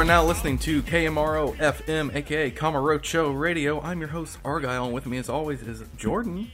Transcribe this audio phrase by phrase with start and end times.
[0.00, 3.82] Are now listening to KMRO FM, aka Kamurocho Radio.
[3.82, 6.50] I'm your host, Argyle, and with me, as always, is Jordan.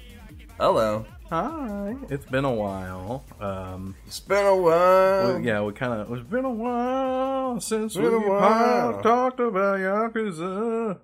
[0.59, 1.07] Hello.
[1.31, 1.95] Hi.
[2.11, 3.25] It's been a while.
[3.41, 5.39] Um, It's been a while.
[5.39, 6.11] we- yeah, we kind of.
[6.13, 9.01] It's been a while since we while.
[9.01, 10.99] talked about Yakuza.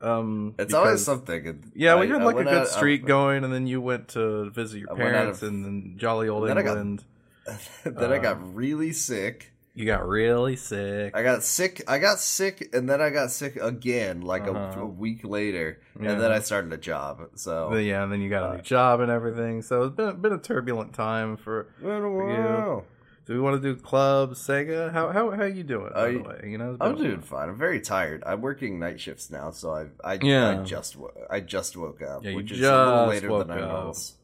[0.00, 1.64] Um, It's because- always something.
[1.74, 4.50] Yeah, we I- had like a good out- streak going, and then you went to
[4.50, 7.04] visit your I parents of- and then jolly old Then I got- England.
[7.84, 9.52] then I got really sick.
[9.78, 11.16] You got really sick.
[11.16, 11.82] I got sick.
[11.86, 14.80] I got sick, and then I got sick again, like a- Uh-huh.
[14.80, 16.10] a, week later, Yeah.
[16.12, 17.20] and then I started a job.
[17.36, 19.62] So But yeah, and then you got a new job and everything.
[19.62, 21.68] So it's been, been a turbulent time for.
[21.80, 22.82] a for you.
[23.26, 24.90] Do we want to do club Sega?
[24.90, 25.92] How how how you doing?
[25.94, 27.48] By Are the you- way, you know, I'm doing fine.
[27.50, 28.24] I'm very tired.
[28.26, 30.48] I'm working night shifts now, so I I, Yeah.
[30.60, 30.96] I just
[31.30, 34.14] I just woke up, Yeah, which is a little later than I was.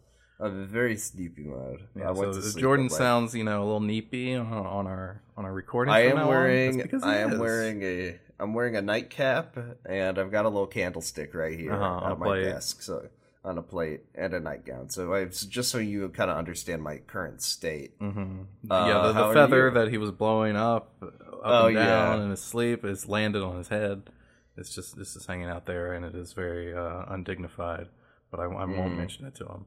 [0.45, 1.81] I'm very sleepy mode.
[1.97, 5.53] Yeah, I so Jordan sounds, you know, a little neepy on, on our on our
[5.53, 5.92] recording.
[5.95, 7.39] I am wearing That's because he I am is.
[7.39, 11.84] wearing a I'm wearing a nightcap and I've got a little candlestick right here Uh-huh,
[12.12, 12.42] on my plate.
[12.45, 13.06] desk, so
[13.45, 14.89] on a plate and a nightgown.
[14.91, 17.98] So I just so you kind of understand my current state.
[18.01, 18.47] Mhm.
[18.70, 21.12] Uh, yeah, the, the feather that he was blowing up, up
[21.45, 22.25] Oh, and down yeah.
[22.25, 24.11] in his sleep is landed on his head.
[24.56, 27.89] It's just this is hanging out there, and it is very uh, undignified.
[28.31, 28.97] But I, I won't Mhm.
[28.97, 29.67] mention it to him.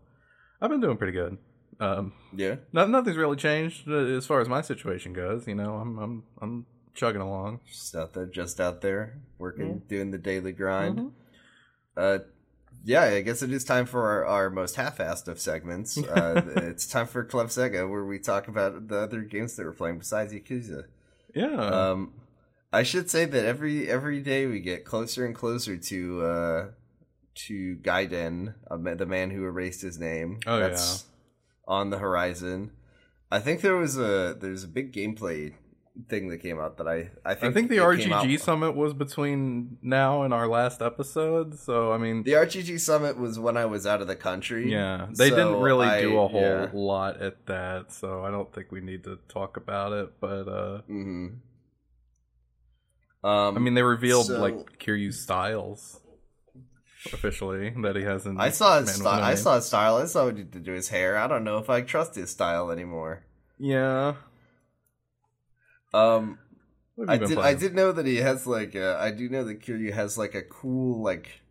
[0.61, 1.37] I've been doing pretty good.
[1.79, 2.55] Um, Yeah.
[2.73, 5.47] no, nothing's really changed uh, as far as my situation goes.
[5.47, 7.59] You know, I'm I'm I'm chugging along.
[7.67, 10.97] Just out there, just out there working, doing the daily grind.
[10.99, 11.11] Mhm.
[11.95, 12.19] Uh,
[12.83, 15.97] yeah, I guess it is time for our, our most half-assed of segments.
[16.07, 19.73] Uh, it's time for Club Sega, where we talk about the other games that we're
[19.73, 20.85] playing besides Yakuza.
[21.35, 21.55] Yeah.
[21.55, 22.13] Um,
[22.73, 26.65] I should say that every every day we get closer and closer to uh,
[27.47, 28.53] to Gaiden,
[28.97, 30.39] the man who erased his name.
[30.47, 31.05] Oh, That's
[31.67, 32.71] on the horizon.
[33.31, 35.53] I think there was a there's a big gameplay
[36.09, 39.77] thing that came out that I I think I think the RGG summit was between
[39.81, 41.57] now and our last episode.
[41.59, 44.71] So I mean, The RGG summit was when I was out of the country.
[44.71, 46.69] yeah, they didn't really I- do a whole yeah.
[46.73, 47.91] lot at that.
[47.91, 50.19] So I don't think we need to talk about it.
[50.21, 51.27] But uh, hmm
[53.23, 55.99] Um, I mean, they revealed so- like Kiryu's styles
[57.13, 58.39] officially that he hasn't.
[58.39, 59.23] I saw his style.
[59.23, 59.97] I saw his style.
[59.97, 61.17] I saw what he did to his hair.
[61.17, 63.23] I don't know if I trust his style anymore.
[63.59, 64.15] Yeah.
[65.93, 66.39] Um,
[67.07, 67.37] I did.
[67.37, 68.75] I did know that he has like.
[68.75, 71.41] A, I do know that Kiryu has like a cool like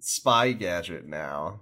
[0.00, 1.60] spy gadget now.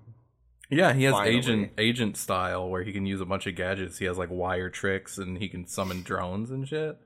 [0.71, 1.37] Yeah, he has Finally.
[1.37, 3.99] agent agent style where he can use a bunch of gadgets.
[3.99, 6.97] He has like wire tricks and he can summon drones and shit.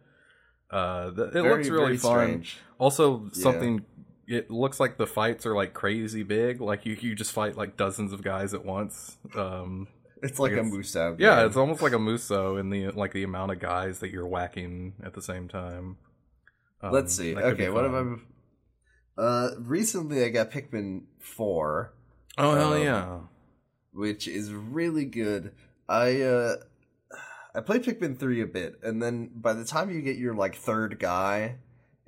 [0.71, 2.13] Uh, th- it Very, looks really fun.
[2.27, 2.59] strange.
[2.79, 3.43] Also, Yeah.
[3.43, 3.85] something.
[4.31, 6.61] It looks like the fights are like crazy big.
[6.61, 9.17] Like you, you just fight like dozens of guys at once.
[9.35, 9.89] Um,
[10.23, 11.17] It's like a It's- Musa.
[11.19, 11.47] yeah, game.
[11.47, 14.95] it's almost like a muso in the like the amount of guys that you're whacking
[15.03, 15.97] at the same time.
[16.83, 17.33] Um, Let's see.
[17.35, 18.21] that could be Okay, what have.
[19.17, 19.21] I?
[19.23, 21.95] Uh, recently I got Pikmin four.
[22.37, 23.19] Oh hell um, yeah!
[23.93, 25.53] which is really good.
[25.89, 26.57] I uh,
[27.55, 30.55] I played Pikmin three a bit, and then by the time you get your like
[30.55, 31.57] third guy,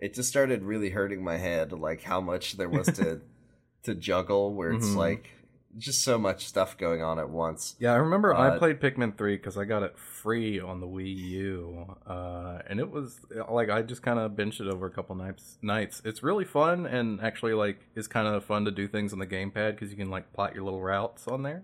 [0.01, 3.21] it just started really hurting my head, like how much there was to
[3.85, 4.55] to juggle.
[4.55, 4.97] Where it's Mhm.
[4.97, 5.31] like
[5.79, 7.77] just so much stuff going on at once.
[7.79, 10.87] Yeah, I remember I Uh, played Pikmin 3 because I got it free on the
[10.89, 11.97] Wii U.
[12.07, 15.59] Uh, and it was like I just kind of binged it over a couple nights.
[15.63, 16.03] Nights.
[16.05, 19.27] It's really fun and actually like it's kind of fun to do things on the
[19.29, 21.63] gamepad because you can like plot your little routes on there.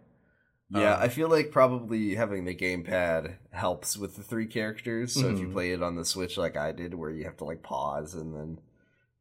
[0.69, 5.13] Yeah, Um, I feel like probably having the gamepad helps with the three characters.
[5.13, 5.53] So if you Mhm.
[5.53, 8.35] play it on the Switch like I did, where you have to like pause and
[8.35, 8.59] then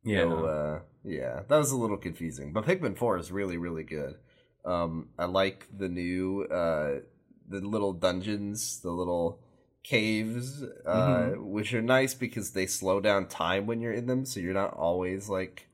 [0.03, 0.25] Yeah.
[0.25, 2.53] go, uh, yeah, that was a little confusing.
[2.53, 4.17] But Pikmin Four is really, really good.
[4.65, 7.01] Um, I like the new, uh,
[7.47, 9.39] the little dungeons, the little
[9.83, 11.37] caves, uh, Mm-hmm.
[11.37, 14.73] which are nice because they slow down time when you're in them, so you're not
[14.73, 15.67] always like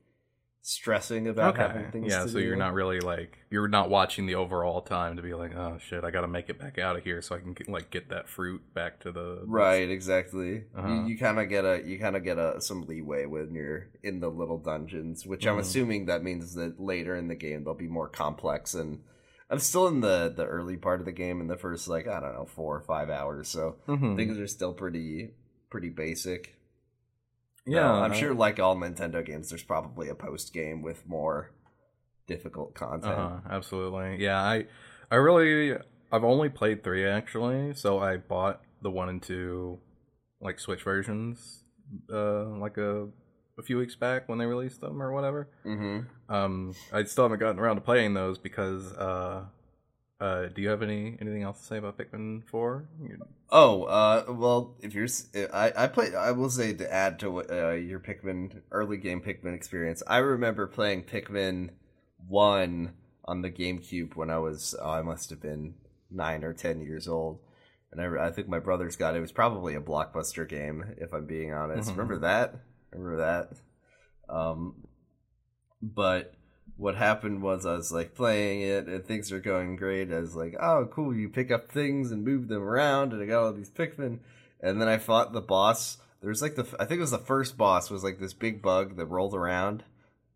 [0.64, 1.62] stressing about okay.
[1.66, 2.10] having things.
[2.12, 2.40] Yeah, so do.
[2.40, 6.04] you're not really like you're not watching the overall time to be like, oh shit,
[6.04, 8.08] I got to make it back out of here so I can get, like get
[8.10, 10.64] that fruit back to the Right, exactly.
[10.76, 10.88] Uh-huh.
[10.88, 13.88] You, you kind of get a you kind of get a some leeway when you're
[14.02, 15.60] in the little dungeons, which I'm Mhm.
[15.60, 18.74] assuming that means that later in the game they'll be more complex.
[18.74, 19.00] And
[19.50, 22.20] I'm still in the the early part of the game in the first like I
[22.20, 24.16] don't know four or five hours, so Mhm.
[24.16, 25.30] things are still pretty
[25.70, 26.54] pretty basic.
[27.66, 31.50] Yeah, Uh, I'm sure like all Nintendo games, there's probably a post game with more
[32.26, 33.12] difficult content.
[33.12, 34.22] Uh-huh, absolutely.
[34.22, 34.66] Yeah, I
[35.10, 35.76] I really
[36.10, 39.78] I've only played 3 actually, so I bought the 1 and 2
[40.40, 41.64] like Switch versions
[42.12, 43.08] uh like a
[43.58, 45.48] a few weeks back when they released them or whatever.
[45.64, 46.34] Mm-hmm.
[46.34, 49.44] Um I still haven't gotten around to playing those because uh
[50.22, 52.84] Uh, do you have any anything else to say about Pikmin Four?
[53.50, 55.08] Oh, uh, well, if you're,
[55.52, 56.14] I, I play.
[56.14, 60.00] I will say to add to uh, your Pikmin early game Pikmin experience.
[60.06, 61.70] I remember playing Pikmin
[62.28, 62.92] One
[63.24, 65.74] on the GameCube when I was, oh, I must have been
[66.08, 67.40] nine or ten years old,
[67.90, 69.18] and I, I think my brothers got it.
[69.18, 71.88] It was probably a blockbuster game, if I'm being honest.
[71.88, 71.96] Mhm.
[71.96, 72.54] Remember that?
[72.92, 74.32] Remember that?
[74.32, 74.86] Um,
[75.82, 76.34] but
[76.82, 80.12] what happened was I was like playing it and things were going great.
[80.12, 83.26] I was like, oh, cool, you pick up things and move them around, and I
[83.26, 84.18] got all these Pikmin.
[84.60, 85.98] And then I fought the boss.
[86.20, 88.60] There was like the, I think it was the first boss was like this big
[88.62, 89.84] bug that rolled around.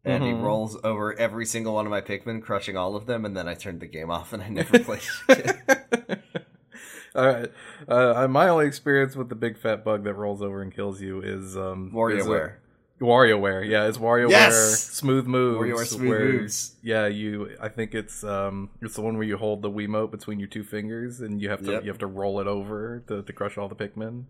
[0.04, 0.43] And he Mhm.
[0.43, 3.25] rolls over every single one of my Pikmin, crushing all of them.
[3.25, 6.22] And then I turned the game off and I never played it again.
[7.16, 7.52] All right.
[7.88, 11.20] Uh, my only experience with the big fat bug that rolls over and kills you
[11.22, 12.54] is um, WarioWare.
[13.00, 14.84] WarioWare, yeah, it's WarioWare Yes!
[14.84, 15.60] Smooth Moves.
[15.60, 16.76] WarioWare Smooth where- Moves.
[16.82, 17.50] Yeah, you.
[17.60, 20.64] I think it's um, it's the one where you hold the Wiimote between your two
[20.64, 21.82] fingers and you have to Yep.
[21.84, 24.25] you have to roll it over to, to crush all the Pikmin.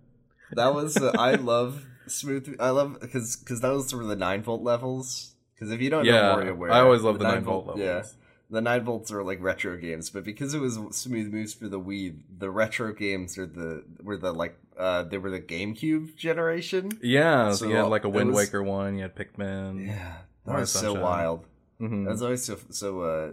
[0.52, 2.56] That was uh, I love smooth.
[2.58, 5.34] I love because because those were the nine volt levels.
[5.54, 7.84] Because if you don't yeah, know WarioWare, I always love the nine volt levels.
[7.84, 8.02] Yeah,
[8.50, 11.80] the nine volts are like retro games, but because it was smooth moves for the
[11.80, 16.90] Wii, the retro games are the were the like uh they were the GameCube generation.
[17.02, 19.86] Yeah, so So, you had like a Wind was- Waker one, you had Pikmin.
[19.86, 21.44] Yeah, that was so wild.
[21.80, 22.04] Mhm.
[22.04, 23.00] That was always so so.
[23.00, 23.32] uh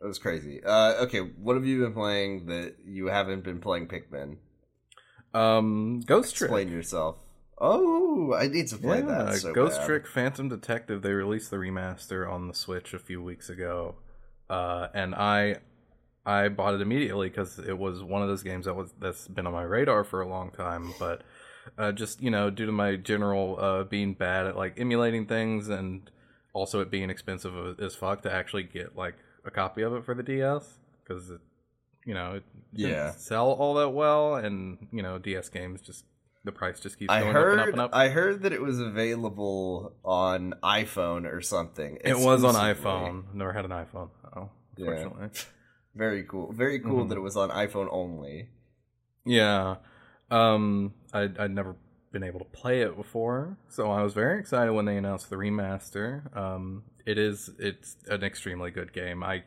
[0.00, 0.62] It was crazy.
[0.64, 4.36] Uh Okay, what have you been playing that you haven't been playing Pikmin?
[5.34, 6.48] Um, Ghost Trick.
[6.48, 7.16] Explain yourself.
[7.60, 9.34] Oh, I need to play yeah, that.
[9.36, 9.86] So Ghost bad.
[9.86, 11.02] Trick Phantom Detective.
[11.02, 13.96] They released the remaster on the Switch a few weeks ago,
[14.50, 15.56] uh, and I
[16.26, 19.46] I bought it immediately because it was one of those games that was that's been
[19.46, 20.92] on my radar for a long time.
[20.98, 21.22] But
[21.78, 25.68] uh, just you know, due to my general uh, being bad at like emulating things,
[25.68, 26.10] and
[26.52, 29.14] also it being expensive as fuck to actually get like
[29.44, 31.40] a copy of it for the DS because it
[32.04, 33.10] you know it didn't Yeah.
[33.12, 36.04] sell all that well, and you know DS games just
[36.48, 37.90] the price just keeps I going heard up and up and up.
[37.94, 41.98] I heard that it was available on iPhone or something.
[42.02, 43.34] It was on iPhone.
[43.34, 44.08] Never had an iPhone.
[44.34, 44.86] Oh, Yeah.
[44.92, 45.28] unfortunately.
[45.94, 46.52] Very cool.
[46.52, 47.08] Very cool Mhm.
[47.10, 48.48] that it was on iPhone only.
[49.26, 49.76] Yeah.
[50.30, 51.76] Um, I'd, I'd never
[52.12, 55.36] been able to play it before, so I was very excited when they announced the
[55.36, 56.34] remaster.
[56.36, 59.22] Um, it is it's an extremely good game.
[59.22, 59.42] I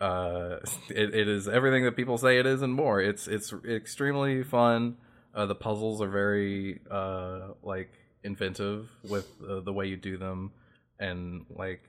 [0.00, 0.58] uh,
[0.90, 3.00] it, it is everything that people say it is and more.
[3.00, 4.96] It's it's extremely fun.
[5.34, 7.90] Uh, the puzzles are very uh like
[8.22, 10.52] inventive with uh, the way you do them,
[10.98, 11.82] and like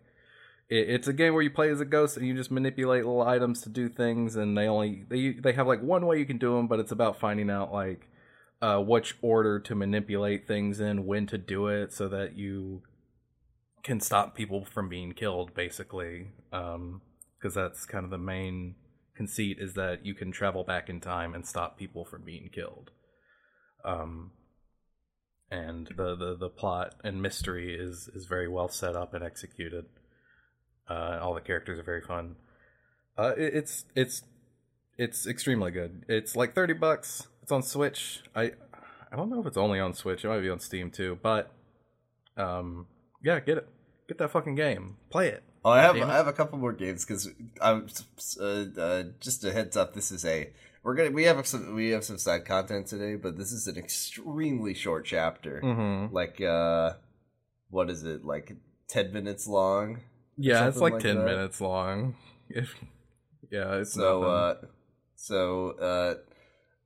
[0.70, 3.22] it, it's a game where you play as a ghost and you just manipulate little
[3.22, 6.38] items to do things and they only they they have like one way you can
[6.38, 8.10] do them but it's about finding out like
[8.62, 12.82] uh which order to manipulate things in when to do it so that you
[13.84, 16.28] can stop people from being killed basically.
[16.52, 17.02] Um
[17.38, 18.74] because that's kind of the main
[19.16, 22.90] conceit is that you can travel back in time and stop people from being killed
[23.86, 24.32] um
[25.52, 29.86] and the, the the plot and mystery is is very well set up and executed
[30.88, 32.36] uh, all the characters are very fun.
[33.18, 34.24] Uh, it, it's it's
[34.98, 36.06] it's extremely good.
[36.08, 37.28] It's like thirty bucks.
[37.42, 38.22] It's on Switch.
[38.36, 38.52] I
[39.12, 40.24] I don't know if it's only on Switch.
[40.24, 41.18] It might be on Steam too.
[41.22, 41.52] But
[42.38, 42.88] um,
[43.24, 43.70] yeah, get it.
[44.08, 44.98] Get that fucking game.
[45.10, 45.44] Play it.
[45.64, 47.88] Oh, I have I have a couple more games because I'm
[48.40, 49.96] uh, uh, just a heads up.
[49.96, 50.52] This is a
[50.86, 53.76] we're gonna we have some we have some side content today, but this is an
[53.76, 55.60] extremely short chapter.
[55.62, 56.14] Mm-hmm.
[56.14, 56.94] Like uh,
[57.72, 58.24] what is it?
[58.24, 58.56] Like
[58.88, 60.02] ten minutes long.
[60.38, 61.26] Yeah, it's like, like ten that.
[61.26, 62.16] minutes long.
[63.52, 64.56] Yeah, it's So uh,
[65.16, 66.16] so uh,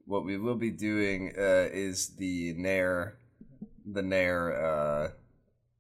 [0.06, 3.18] what we will be doing uh, is the Nair,
[3.86, 5.10] the Nair uh,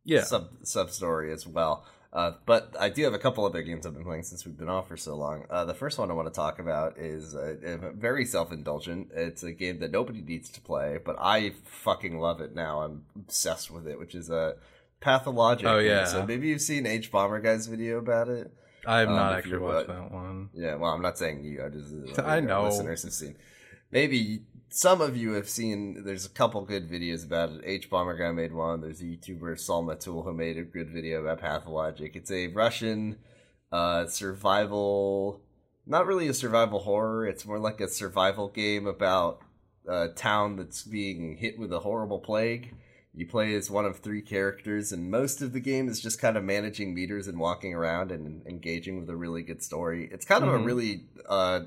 [0.06, 0.24] yeah.
[0.24, 1.86] sub sub story as well.
[2.12, 4.70] Uh, but I do have a couple other games I've been playing since we've been
[4.70, 5.46] off for so long.
[5.50, 9.10] Uh, the first one I want to talk about is uh, uh, very self indulgent.
[9.14, 12.82] It's a game that nobody needs to play, but I fucking love it now.
[12.82, 14.56] I'm obsessed with it, which is a
[15.02, 15.68] pathologic.
[15.68, 16.06] Oh, yeah.
[16.06, 18.52] So maybe you've seen Hbomberguy's video about it.
[18.88, 20.50] I have um, not actually watched that one.
[20.56, 21.64] Yeah, well, I'm not saying you.
[21.64, 22.64] I just uh, I know.
[22.64, 23.36] listeners have seen.
[23.92, 26.04] Maybe some of you have seen.
[26.04, 27.90] There's a couple good videos about it.
[27.90, 28.82] Hbomberguy made one.
[28.82, 32.16] There's a YouTuber Salma Tool who made a good video about Pathologic.
[32.16, 33.18] It's a Russian
[33.72, 35.42] uh, survival,
[35.86, 37.26] not really a survival horror.
[37.26, 39.42] It's more like a survival game about
[39.88, 42.76] a town that's being hit with a horrible plague.
[43.14, 46.38] You play as one of three characters, and most of the game is just kind
[46.38, 50.08] of managing meters and walking around and engaging with a really good story.
[50.12, 50.66] It's kind of a Mhm.
[50.66, 51.62] really uh,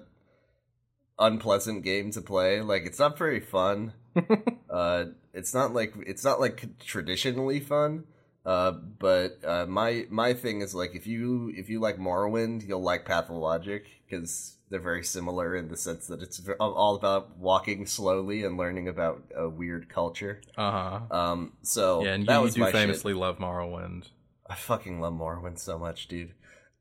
[1.18, 2.60] unpleasant game to play.
[2.60, 3.92] Like it's not very fun.
[4.70, 8.04] uh, it's not like it's not like traditionally fun.
[8.44, 12.82] Uh, but uh, my my thing is like if you if you like Morrowind, you'll
[12.82, 18.42] like Pathologic because they're very similar in the sense that it's all about walking slowly
[18.42, 20.40] and learning about a weird culture.
[20.56, 21.16] Uh huh.
[21.16, 22.74] Um, so Yeah, and that you, you was do my shit.
[22.74, 24.08] famously love Morrowind.
[24.48, 26.32] I fucking love Morrowind so much, dude.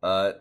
[0.02, 0.32] Uh,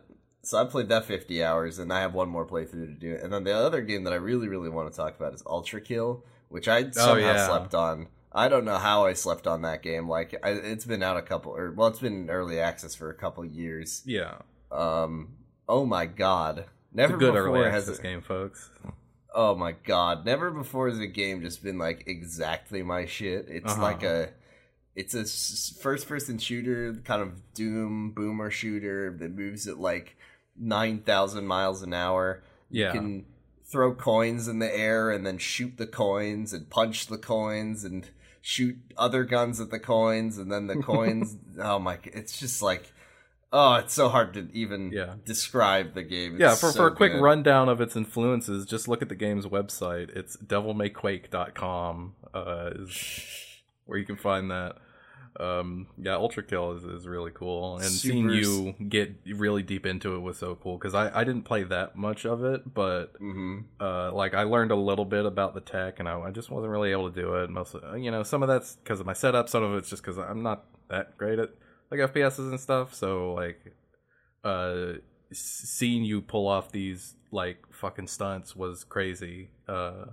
[0.43, 3.19] so I played that 50 hours, and I have one more playthrough to do.
[3.23, 5.81] And then the other game that I really, really want to talk about is Ultra
[5.81, 7.47] Kill, which I somehow Oh, yeah.
[7.47, 8.09] slept on.
[8.33, 10.09] I don't know how I slept on that game.
[10.09, 13.11] Like, I, it's been out a couple, or well, it's been in early access for
[13.11, 14.03] a couple years.
[14.07, 14.39] Yeah,
[14.71, 15.37] Um,
[15.69, 18.71] oh my god, never a good before early has access it, game, folks.
[19.35, 23.47] Oh my god, never before has a game just been like exactly my shit.
[23.49, 23.83] It's Uh-huh.
[23.83, 24.31] like a
[24.97, 25.25] it's a
[25.81, 30.17] first person shooter, kind of doom boomer shooter that moves at like
[30.61, 32.43] 9,000 miles an hour.
[32.71, 33.25] Yeah, You can
[33.65, 38.09] throw coins in the air and then shoot the coins and punch the coins and
[38.43, 42.93] shoot other guns at the coins and then the coins oh my it's just like
[43.53, 45.15] oh it's so hard to even Yeah.
[45.25, 46.39] describe the game.
[46.41, 46.51] yeah.
[46.55, 47.21] For, so for a quick good.
[47.23, 50.09] rundown of its influences, just look at the game's website.
[50.17, 53.21] It's devilmayquake.com uh, is
[53.87, 54.77] where you can find that.
[55.39, 60.17] Um, yeah, Ultra Kill is, is really cool, and seeing you get really deep into
[60.17, 63.65] it was so cool because I, I didn't play that much of it, but Mhm.
[63.81, 66.73] uh, like I learned a little bit about the tech, and I, I just wasn't
[66.73, 67.49] really able to do it.
[67.49, 70.03] Mostly, uh, you know, some of that's because of my setup, some of it's just
[70.03, 71.51] because I'm not that great at
[71.91, 72.93] like FPSs and stuff.
[72.93, 73.73] So like,
[74.43, 74.95] uh,
[75.33, 79.51] seeing you pull off these like fucking stunts was crazy.
[79.69, 80.07] Uh,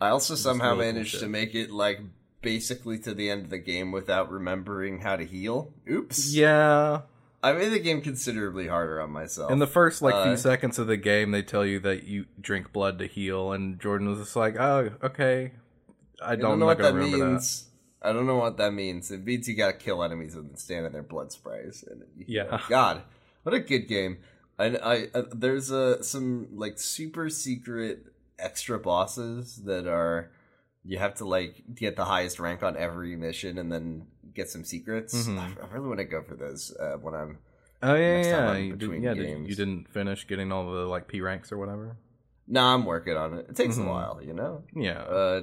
[0.00, 2.00] I also somehow really managed to make it like
[2.42, 5.72] basically to the end of the game without remembering how to heal.
[5.90, 6.34] Oops.
[6.34, 7.02] yeah,
[7.42, 9.50] I made the game considerably harder on myself.
[9.50, 12.26] in the first like Uh, few seconds of the game, they tell you that you
[12.40, 15.52] drink blood to heal, and Jordan was just like, "Oh, okay."
[16.22, 17.68] I I don't, don't know what that means.
[18.00, 19.10] I don't know what that means.
[19.10, 21.84] It means you gotta kill enemies and stand in their blood sprays.
[21.88, 22.60] And Yeah.
[22.68, 23.02] God,
[23.44, 24.18] what a good game.
[24.58, 28.06] I, I uh, there's uh, some like super secret
[28.38, 30.30] extra bosses that are
[30.84, 34.64] you have to like get the highest rank on every mission and then get some
[34.64, 35.14] secrets.
[35.28, 35.38] Mhm.
[35.38, 37.38] I, I really want to go for those uh, when I'm
[37.84, 38.50] Oh yeah, Next time yeah.
[38.52, 39.48] I'm You, did, between yeah games.
[39.48, 41.96] you didn't finish getting all the like P ranks or whatever.
[42.48, 43.46] No, I'm working on it.
[43.50, 43.86] It takes Mhm.
[43.86, 44.64] a while, you know.
[44.74, 45.42] Yeah, Uh,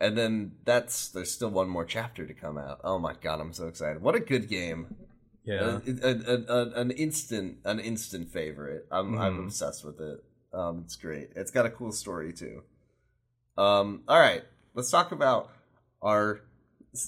[0.00, 2.80] and then that's there's still one more chapter to come out.
[2.84, 4.02] Oh my god, I'm so excited!
[4.02, 4.96] What a good game!
[5.44, 5.80] yeah.
[5.86, 8.86] A- a- a- an instant, an instant favorite.
[8.90, 9.44] I'm I'm Mhm.
[9.44, 10.24] obsessed with it.
[10.52, 11.30] Um, it's great.
[11.36, 12.62] It's got a cool story too.
[13.56, 14.42] Um, all right,
[14.74, 15.50] let's talk about
[16.00, 16.40] our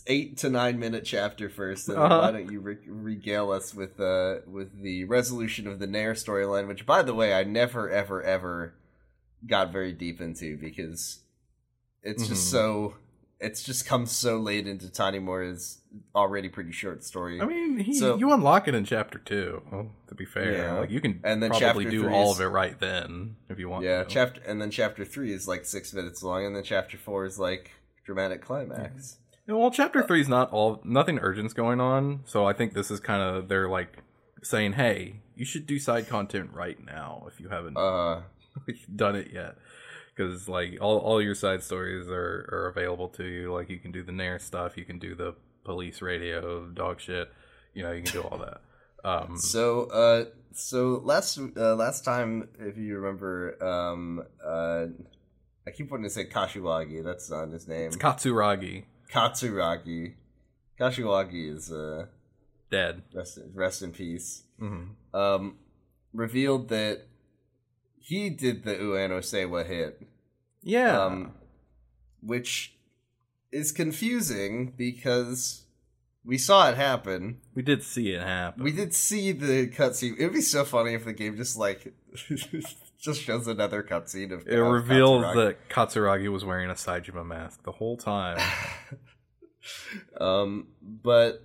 [0.06, 1.88] eight to nine minute chapter first.
[1.88, 2.20] And Uh-huh.
[2.20, 6.68] why don't you re- regale us with uh with the resolution of the Nair storyline?
[6.68, 8.74] Which, by the way, I never, ever, ever
[9.46, 11.20] got very deep into because
[12.02, 12.50] it's just Mhm.
[12.50, 12.94] so.
[13.44, 15.78] It's just comes so late into Tanimura's
[16.14, 17.40] already pretty short story.
[17.40, 19.62] I mean, he, so- you unlock it in chapter two.
[19.70, 20.72] Well, to be fair, Yeah.
[20.80, 23.58] like you can And then probably chapter do all is- of it right then if
[23.58, 23.84] you want.
[23.84, 24.08] Yeah, to.
[24.08, 27.38] chapter and then chapter three is like six minutes long, and then chapter four is
[27.38, 27.70] like
[28.04, 29.18] dramatic climax.
[29.46, 32.90] Yeah, well, chapter three is not all nothing urgent's going on, so I think this
[32.90, 33.98] is kind of they're like
[34.42, 38.22] saying, "Hey, you should do side content right now if you haven't Uh,
[38.96, 39.56] done it yet."
[40.14, 43.52] Because like all, all your side stories are, are available to you.
[43.52, 47.32] Like you can do the Nair stuff, you can do the police radio dog shit.
[47.74, 48.60] You know, you can do all that.
[49.04, 54.86] Um, so uh, so last uh, last time, if you remember, um, uh,
[55.66, 57.02] I keep wanting to say Kashiwagi.
[57.04, 57.88] That's not his name.
[57.88, 60.14] it's Katsuragi Katsuragi.
[60.80, 62.06] Kashiwagi is uh,
[62.70, 63.02] dead.
[63.12, 64.44] rest rest in peace.
[64.58, 65.56] hmm Um,
[66.12, 67.06] revealed that
[68.04, 70.06] he did the Ueno Seiwa hit.
[70.62, 71.02] Yeah.
[71.04, 71.32] um,
[72.20, 72.76] which
[73.50, 75.64] is confusing because
[76.24, 77.38] we saw it happen.
[77.54, 78.62] we did see it happen.
[78.62, 80.14] We did see the cutscene.
[80.18, 81.94] It'd be so funny if the game just like
[83.00, 85.34] just shows another cutscene of It of reveals Katsuragi.
[85.34, 88.38] that Katsuragi was wearing a Saejima mask the whole time.
[90.20, 91.42] um, but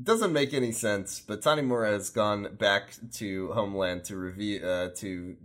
[0.00, 1.20] doesn't make any sense.
[1.20, 5.36] But Tanimura has gone back to Homeland to review uh, to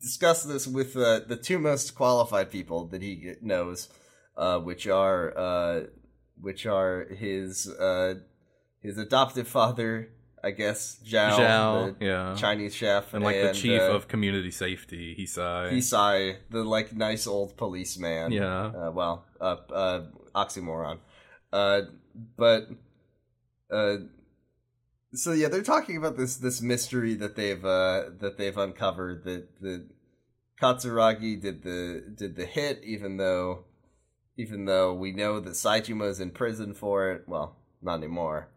[0.00, 3.88] discuss this with uh, the two most qualified people that he knows,
[4.36, 5.80] uh, which are uh,
[6.40, 8.14] which are his uh,
[8.82, 10.08] his adoptive father,
[10.42, 12.34] I guess, Zhao, Zhao, yeah.
[12.36, 15.72] Chinese chef, and like the chief uh, of community safety, Hisai.
[15.72, 18.32] Hisai, the like nice old policeman.
[18.32, 18.66] yeah.
[18.66, 20.98] Uh, well, uh, uh, oxymoron.
[21.52, 21.82] Uh,
[22.36, 22.68] but,
[23.72, 23.96] uh,
[25.14, 29.60] so yeah, they're talking about this this mystery that they've uh that they've uncovered that
[29.60, 29.86] that
[30.60, 33.64] Katsuragi did the did the hit, even though
[34.36, 37.24] even though we know that Saejima's in prison for it.
[37.26, 38.48] Well, not anymore.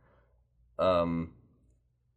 [0.79, 1.31] Um,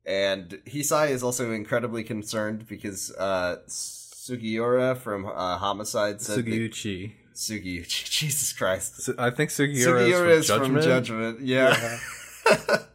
[0.04, 7.12] and Hisai is also incredibly concerned because uh, Sugiura from uh, Homicide said that- Sugiuchi.
[7.34, 8.04] Sugiuchi.
[8.10, 9.10] Jesus Christ.
[9.18, 11.38] I think Sugiura, Sugiura is is from from Judgment.
[11.38, 11.40] Judgment.
[11.40, 11.98] Yeah.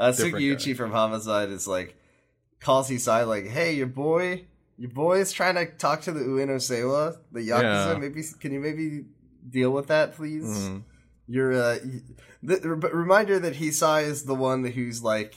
[0.00, 1.96] uh, from Homicide is like
[2.60, 4.44] calls Hisai like, "Hey, your boy,
[4.78, 7.92] your boy is trying to talk to the Ueno Seiwa, the yakuza.
[7.92, 7.98] Yeah.
[7.98, 9.04] Maybe can you maybe
[9.48, 10.44] deal with that, please?
[10.44, 10.82] Mhm.
[11.26, 11.78] You're uh,
[12.42, 15.34] the, re- reminder that Hisai is the one who's like,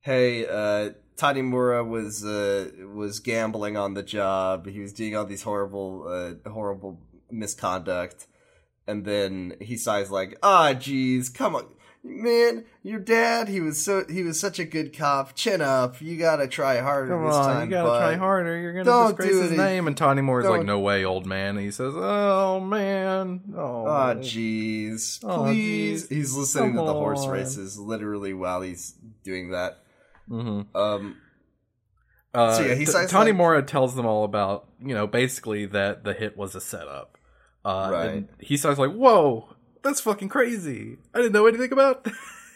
[0.00, 4.66] "Hey, uh." Tanimura was uh, was gambling on the job.
[4.66, 6.98] He was doing all these horrible uh, horrible
[7.30, 8.26] misconduct,
[8.88, 11.66] and then he sighs like, "Ah, jeez, come on,
[12.04, 13.48] man, your dad.
[13.48, 15.34] He was so he was such a good cop.
[15.34, 16.00] Chin up.
[16.02, 17.64] You gotta try harder Come this on, time.
[17.64, 18.58] you gotta bud." try harder.
[18.60, 19.86] You're gonna Don't disgrace do his name.
[19.86, 23.86] And Tony Moore is like, "No way, old man." And he says, "Oh man, oh,
[23.86, 26.04] Ah, jeez, Aw, please.
[26.06, 26.12] jeez.
[26.12, 27.30] He's listening Come to the horse on.
[27.30, 28.94] races literally while he's
[29.24, 29.78] doing that.
[30.30, 30.66] Mhm.
[30.76, 31.16] Um,
[32.32, 35.66] Uh, So, yeah, he T- Tony like- Mora tells them all about, you know, basically
[35.66, 37.16] that the hit was a setup.
[37.64, 38.06] Uh, Right.
[38.08, 39.53] And he starts like, "Whoa,
[39.84, 40.96] that's fucking crazy!
[41.14, 42.06] I didn't know anything about."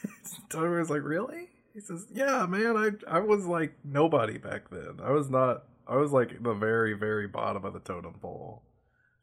[0.51, 2.77] Tony Mora's like, "Really?" He says, "Yeah, man.
[2.77, 4.99] I I was like nobody back then.
[5.03, 5.65] I was not.
[5.87, 8.63] I was like the very very bottom of the totem pole.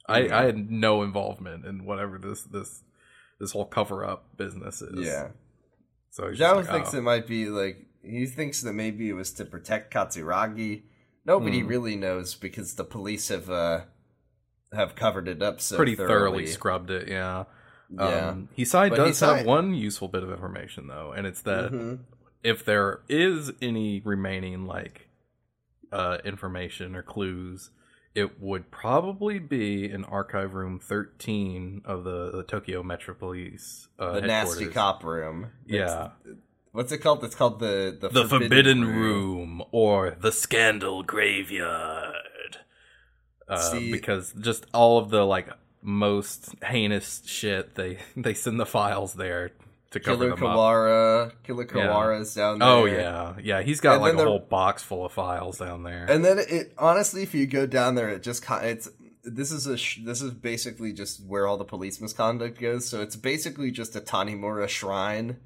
[0.08, 0.30] I.
[0.30, 2.84] I had no involvement in whatever this this
[3.40, 5.06] this whole cover up business is.
[5.06, 5.30] yeah.
[6.12, 7.00] So Zhao like, thinks oh.
[7.00, 10.84] it might be like he thinks that maybe it was to protect Katsuragi.
[11.26, 11.68] Nobody Hmm.
[11.68, 13.82] really knows because the police have uh
[14.74, 16.48] have covered it up so pretty thoroughly thoroughly.
[16.48, 17.08] scrubbed it.
[17.08, 17.46] Yeah.
[17.90, 18.30] Yeah.
[18.30, 21.72] Um, Hisai But does Hisai- have one useful bit of information though, and it's that
[21.72, 22.00] Mhm.
[22.44, 25.10] if there is any remaining like
[25.92, 27.70] uh, information or clues,
[28.16, 33.88] it would probably be in archive room thirteen of the, the Tokyo Metro Police.
[34.00, 35.52] Uh, the nasty cop room.
[35.66, 36.10] Yeah,
[36.72, 37.24] What's it called?
[37.24, 39.64] It's called the the, the Forbidden, room.
[39.72, 42.58] or the Scandal Graveyard.
[43.48, 45.48] Uh, See- because just all of the like
[45.86, 49.52] most heinous shit, they they send the files there
[49.92, 50.56] to cover Killer them up.
[50.58, 51.32] Kawara.
[51.44, 51.88] Killer Yeah.
[51.88, 52.68] Kawara's down there.
[52.68, 53.62] Oh yeah, yeah.
[53.62, 56.06] He's got And like a the- whole box full of files down there.
[56.10, 58.90] And then it honestly, if you go down there, it just kind it's
[59.24, 62.88] this is a sh- this is basically just where all the police misconduct goes.
[62.88, 65.38] So it's basically just a Tanimura shrine.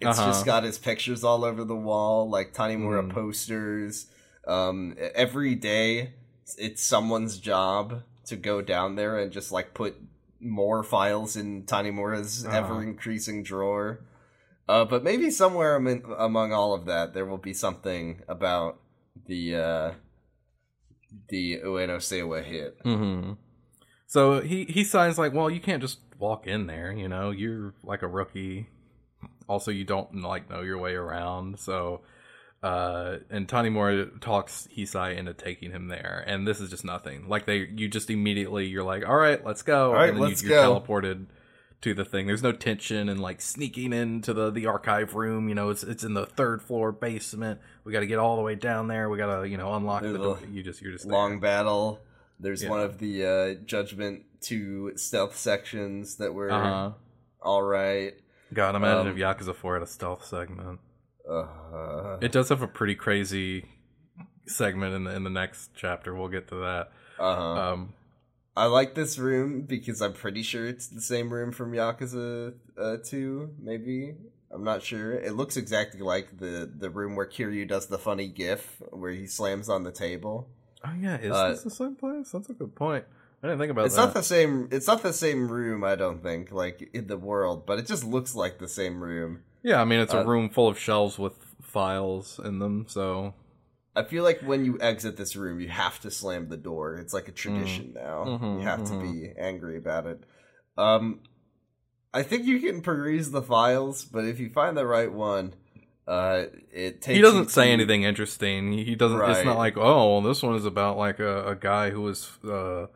[0.00, 0.28] It's Uh-huh.
[0.30, 3.10] just got his pictures all over the wall, like Tanimura Mhm.
[3.14, 4.06] posters.
[4.48, 6.14] Um, every day,
[6.58, 9.96] it's someone's job to go down there and just like put
[10.40, 12.56] more files in Tanimura's Uh-huh.
[12.56, 14.00] ever increasing drawer.
[14.68, 18.80] Uh, but maybe somewhere among, among all of that, there will be something about
[19.26, 19.92] the uh,
[21.28, 22.78] the Ueno Seiwa hit.
[22.82, 23.32] hmm
[24.06, 26.92] So he he signs like, well, you can't just walk in there.
[26.92, 28.68] You know, you're like a rookie.
[29.48, 31.58] Also, you don't like know your way around.
[31.58, 32.00] So,
[32.62, 37.28] uh, and Tanimura talks Hisai into taking him there, and this is just nothing.
[37.28, 39.88] Like they, you just immediately you're like, all right, let's go.
[39.88, 40.80] All right, and then let's you, you're go.
[40.80, 41.26] teleported
[41.80, 42.28] to the thing.
[42.28, 45.48] There's no tension and like sneaking into the the archive room.
[45.48, 47.60] You know, it's it's in the third floor basement.
[47.84, 49.08] We got to get all the way down there.
[49.10, 50.38] We got to you know unlock There's the door.
[50.50, 51.12] You just you're just there.
[51.12, 51.98] Long battle.
[52.38, 52.70] There's Yeah.
[52.70, 56.90] one of the uh, Judgment Two stealth sections that were Uh-huh.
[57.40, 58.14] all right.
[58.52, 60.80] God, imagine Um, if Yakuza 4 had a stealth segment.
[61.28, 63.64] Uh, It does have a pretty crazy
[64.46, 66.14] segment in the in the next chapter.
[66.14, 66.90] We'll get to that.
[67.18, 67.72] uh-huh.
[67.72, 67.94] Um,
[68.56, 72.96] I like this room because I'm pretty sure it's the same room from Yakuza uh,
[73.02, 74.14] 2, maybe.
[74.50, 75.14] I'm not sure.
[75.14, 79.26] It looks exactly like the, the room where Kiryu does the funny gif where he
[79.26, 80.50] slams on the table.
[80.84, 82.30] oh yeah, is Uh, this the same place?
[82.32, 83.06] That's a good point.
[83.42, 84.06] I didn't think about It's that.
[84.06, 87.64] not the same it's not the same room, I don't think, like in the world,
[87.64, 89.44] but it just looks like the same room.
[89.62, 92.86] Yeah, I mean it's a uh, room full of shelves with files in them.
[92.88, 93.34] So
[93.94, 96.96] I feel like when you exit this room, you have to slam the door.
[96.96, 98.24] It's like a tradition now.
[98.24, 98.88] Mhm, you have mhm.
[98.88, 100.20] to be angry about it.
[100.78, 101.20] Um,
[102.14, 105.54] I think you can peruse the files, but if you find the right one,
[106.06, 107.16] uh, it takes.
[107.16, 108.72] he doesn't say to- anything interesting.
[108.72, 109.20] He doesn't.
[109.30, 112.30] It's not like oh, well, this one is about like a, a guy who was
[112.44, 112.86] uh,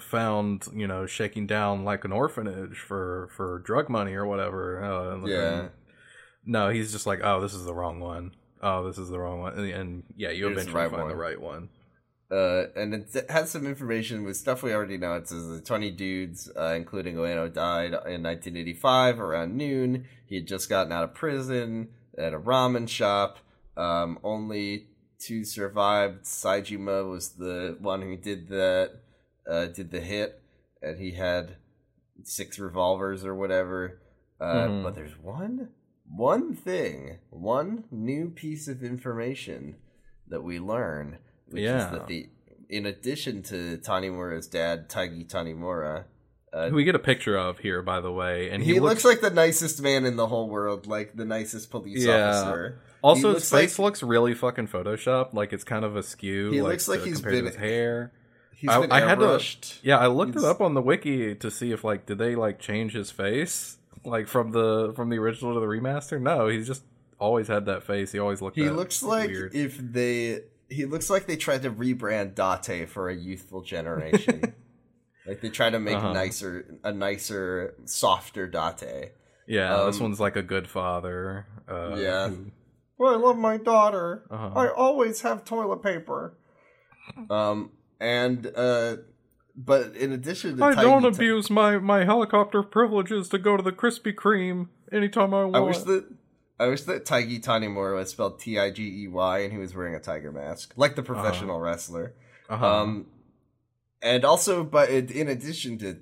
[0.00, 4.82] found, you know, shaking down like an orphanage for for drug money or whatever.
[4.82, 5.68] Uh, and- Yeah.
[6.46, 8.32] No, he's just like, oh, this is the wrong one.
[8.62, 9.54] Oh, this is the wrong one.
[9.58, 11.68] And, and yeah, you Here's the eventually right find the right one.
[12.30, 15.14] Uh, and it has some information with stuff we already know.
[15.14, 20.06] It says the 20 dudes, uh, including Ueno, died in 1985 around noon.
[20.26, 23.38] He had just gotten out of prison at a ramen shop.
[23.76, 26.24] Um, only two survived.
[26.24, 28.92] Saejima was the one who did that,
[29.48, 30.40] uh, did the hit,
[30.82, 31.56] and he had
[32.22, 34.00] six revolvers or whatever.
[34.40, 34.82] Uh, Mhm.
[34.82, 35.70] But there's one
[36.06, 39.76] one thing, one new piece of information
[40.28, 41.16] that we learn,
[41.48, 41.86] which Yeah.
[41.86, 42.28] is that the
[42.68, 46.04] in addition to Tanimura's dad, Taigi Tanimura,
[46.52, 49.30] uh, we get a picture of here, by the way, and he, looks, like the
[49.30, 52.30] nicest man in the whole world, like the nicest police Yeah.
[52.30, 52.78] officer.
[53.02, 55.34] Also, he his looks face like- looks really fucking photoshopped.
[55.34, 56.50] Like it's kind of askew.
[56.52, 58.12] He looks like he's been- his hair.
[58.56, 61.34] He's I- been I had to- Yeah, I looked He's- it up on the wiki
[61.34, 65.16] to see if like did they like change his face like from the from the
[65.18, 66.20] original to the remaster?
[66.20, 66.82] No, he's just
[67.18, 68.12] always had that face.
[68.12, 68.56] He always looked.
[68.56, 69.54] He that looks like weird.
[69.54, 70.42] if they.
[70.70, 74.54] He looks like they tried to rebrand Date for a youthful generation.
[75.26, 76.12] like they try to make Uh-huh.
[76.14, 79.12] nicer, a nicer, softer Date.
[79.46, 81.46] yeah, this um, one's like a good father.
[81.68, 82.28] Uh, Yeah.
[82.30, 82.50] who-
[82.98, 84.24] Well, I love my daughter.
[84.30, 84.72] Uh-huh.
[84.74, 86.34] always have toilet paper.
[87.30, 88.96] Um, and uh,
[89.56, 93.62] but in addition to I don't Taigi- abuse my my helicopter privileges to go to
[93.62, 95.56] the Krispy Kreme anytime I want.
[95.56, 96.06] I wish that
[96.58, 99.74] I wish that Taigi Tanimura was spelled T I G E Y and he was
[99.74, 102.14] wearing a tiger mask, like the professional wrestler.
[102.48, 102.66] uh-huh.
[102.82, 103.06] Um,
[104.02, 105.98] and also, but in in addition to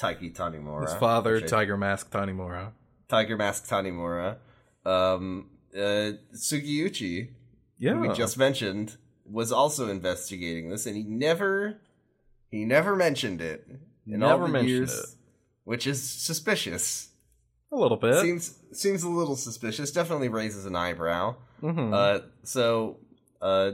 [0.00, 2.72] Taiki Tanimura, his father, which I- Tiger Mask Tanimura.
[3.08, 4.36] Tiger Mask Tanimura,
[4.84, 7.30] um, uh, Sugiuchi,
[7.78, 8.98] Yeah, we just mentioned,
[9.30, 11.78] was also investigating this, and he never,
[12.50, 13.66] he never mentioned it
[14.06, 15.06] in all the mentioned years, it.
[15.64, 17.08] which is suspicious.
[17.70, 18.14] a little bit.
[18.22, 19.90] Seems seems a little suspicious.
[19.92, 21.36] Definitely raises an eyebrow.
[21.62, 21.92] Mhm.
[21.92, 22.96] Uh, so,
[23.42, 23.72] uh,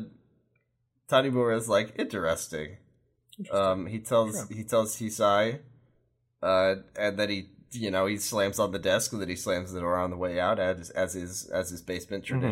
[1.09, 2.79] Tanimura is like interesting.
[3.53, 4.47] Um, he tells Sure.
[4.57, 5.61] he tells Hisai,
[6.43, 9.73] uh, and then he you know he slams on the desk, and then he slams
[9.73, 12.43] the door on the way out, as as his as his basement Mm-hmm.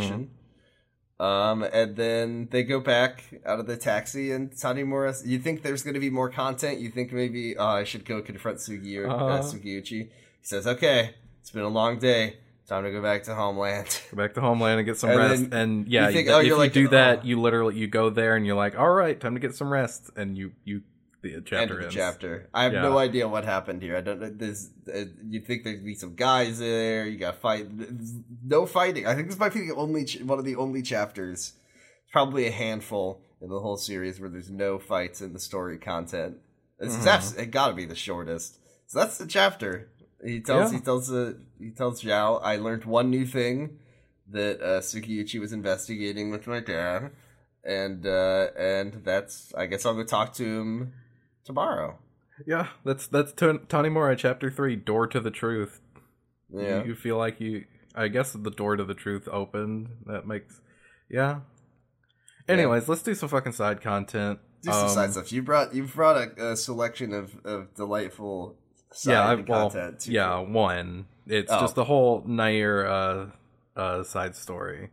[1.20, 5.14] Um, and then they go back out of the taxi, and Tanimura.
[5.24, 6.80] You think there's going to be more content?
[6.80, 9.42] You think maybe uh, I should go confront Sugiu- uh, Uh-huh.
[9.42, 9.84] Sugiuchi?
[10.08, 10.08] He
[10.42, 12.38] says, "Okay, it's been a long day.
[12.66, 15.44] Time to go back to homeland." Go back to homeland and get some And rest.
[15.52, 17.24] And yeah, you think, th- oh, if you like, do that, oh.
[17.24, 20.10] you literally you go there and you're like, all right, time to get some rest,
[20.16, 20.82] and you you
[21.22, 21.94] the end chapter of the ends.
[21.94, 22.48] chapter.
[22.52, 22.82] I have Yeah.
[22.82, 23.96] no idea what happened here.
[23.96, 24.30] I don't know.
[24.30, 27.06] There's, uh, you think there'd be some guys there?
[27.06, 27.68] You got fight.
[28.44, 29.06] No fighting.
[29.06, 31.52] I think this might be the only ch- one of the only chapters.
[32.12, 36.36] Probably a handful in the whole series where there's no fights in the story content.
[36.78, 37.06] It's Mhm.
[37.06, 38.58] abs- it got to be the shortest.
[38.86, 39.88] So that's the chapter.
[40.24, 40.78] He tells Yeah.
[40.78, 43.78] he tells uh, he tells Zhao, I learned one new thing
[44.30, 47.10] that uh, Sugiuchi was investigating with my dad,
[47.64, 50.92] and uh, and that's I guess I'll go talk to him
[51.44, 51.98] tomorrow.
[52.46, 55.80] Yeah, that's that's T- Tanimura chapter three, door to the truth.
[56.52, 56.80] Yeah.
[56.82, 59.88] You, you feel like you, I guess the door to the truth opened.
[60.06, 60.60] That makes,
[61.10, 61.40] yeah.
[62.48, 64.40] Anyways, let's do some fucking side content.
[64.62, 65.32] Do some Um, side stuff.
[65.32, 68.56] You brought you brought a, a selection of, of delightful
[68.92, 70.00] side yeah, I, well, content.
[70.00, 71.06] to- yeah, one.
[71.26, 71.60] It's Oh.
[71.60, 73.26] just the whole Nair uh,
[73.76, 74.90] uh, side story.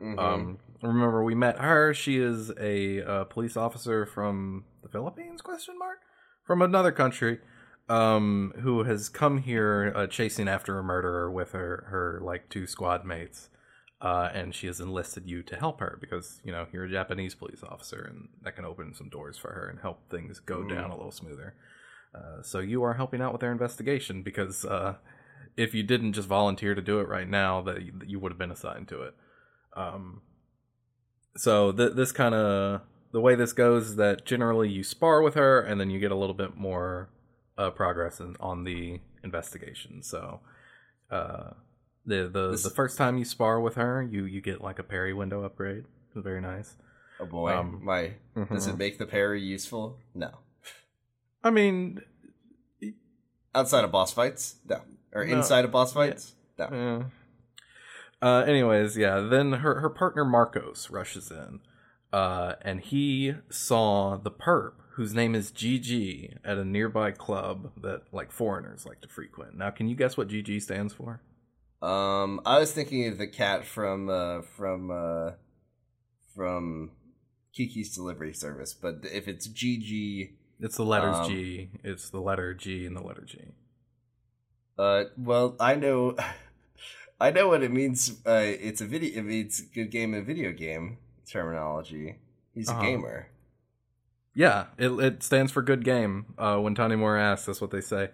[0.00, 0.18] Mhm.
[0.18, 1.92] Um, remember, we met her.
[1.94, 5.42] She is a uh, police officer from the Philippines?
[5.42, 5.98] Question mark
[6.44, 7.40] from another country,
[7.88, 12.66] um, who has come here uh, chasing after a murderer with her her like two
[12.66, 13.48] squad mates,
[14.00, 17.34] uh, and she has enlisted you to help her because you know you're a Japanese
[17.34, 20.68] police officer, and that can open some doors for her and help things go Mhm.
[20.70, 21.54] down a little smoother.
[22.14, 24.94] Uh, so you are helping out with their investigation because uh,
[25.56, 28.38] if you didn't just volunteer to do it right now, that you, you would have
[28.38, 29.14] been assigned to it.
[29.74, 30.22] Um,
[31.36, 32.80] so th- this kind of
[33.12, 36.10] the way this goes is that generally you spar with her, and then you get
[36.12, 37.08] a little bit more
[37.58, 40.02] uh, progress in, on the investigation.
[40.02, 40.40] So
[41.10, 41.50] uh,
[42.04, 44.82] the the This- the first time you spar with her, you you get like a
[44.84, 45.84] parry window upgrade.
[46.14, 46.76] It's very nice.
[47.20, 48.74] oh boy, um, my does Mhm.
[48.74, 49.98] it make the parry useful?
[50.14, 50.30] No.
[51.42, 52.00] I mean,
[53.54, 54.82] Outside of boss fights, no.
[55.14, 55.36] Or No.
[55.38, 56.66] inside of boss fights, no.
[56.66, 57.02] Eh.
[58.20, 59.20] Uh, anyways, yeah.
[59.20, 61.60] Then her her partner Marcos rushes in,
[62.16, 68.04] uh, and he saw the perp, whose name is GG, at a nearby club that
[68.10, 69.54] like foreigners like to frequent.
[69.54, 71.20] Now, can you guess what GG stands for?
[71.82, 75.32] Um, I was thinking of the cat from uh from uh
[76.34, 76.92] from
[77.54, 81.68] Kiki's Delivery Service, but if it's GG, It's the letters Um, G.
[81.84, 83.52] It's the letter G and the letter G.
[84.78, 86.16] uh, well, I know,
[87.20, 88.10] I know what it means.
[88.26, 89.18] Uh, it's a video.
[89.18, 90.96] It means good game and video game
[91.30, 92.16] terminology.
[92.54, 92.82] He's a Uh-huh.
[92.82, 93.28] gamer.
[94.34, 96.26] Yeah, it it stands for good game.
[96.36, 98.10] Uh, when Tony Moore asks, that's what they say.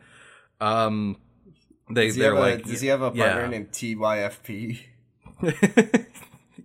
[0.61, 1.17] Um,
[1.91, 3.47] they Does he, they're have a, does he have a partner yeah.
[3.49, 4.81] named TYFP?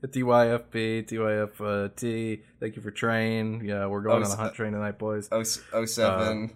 [0.06, 2.42] TYFB, TYFT.
[2.60, 3.62] Thank you for train.
[3.66, 5.28] Yeah, we're going Oh, on a hunt train tonight, boys.
[5.32, 6.52] Oh, oh seven.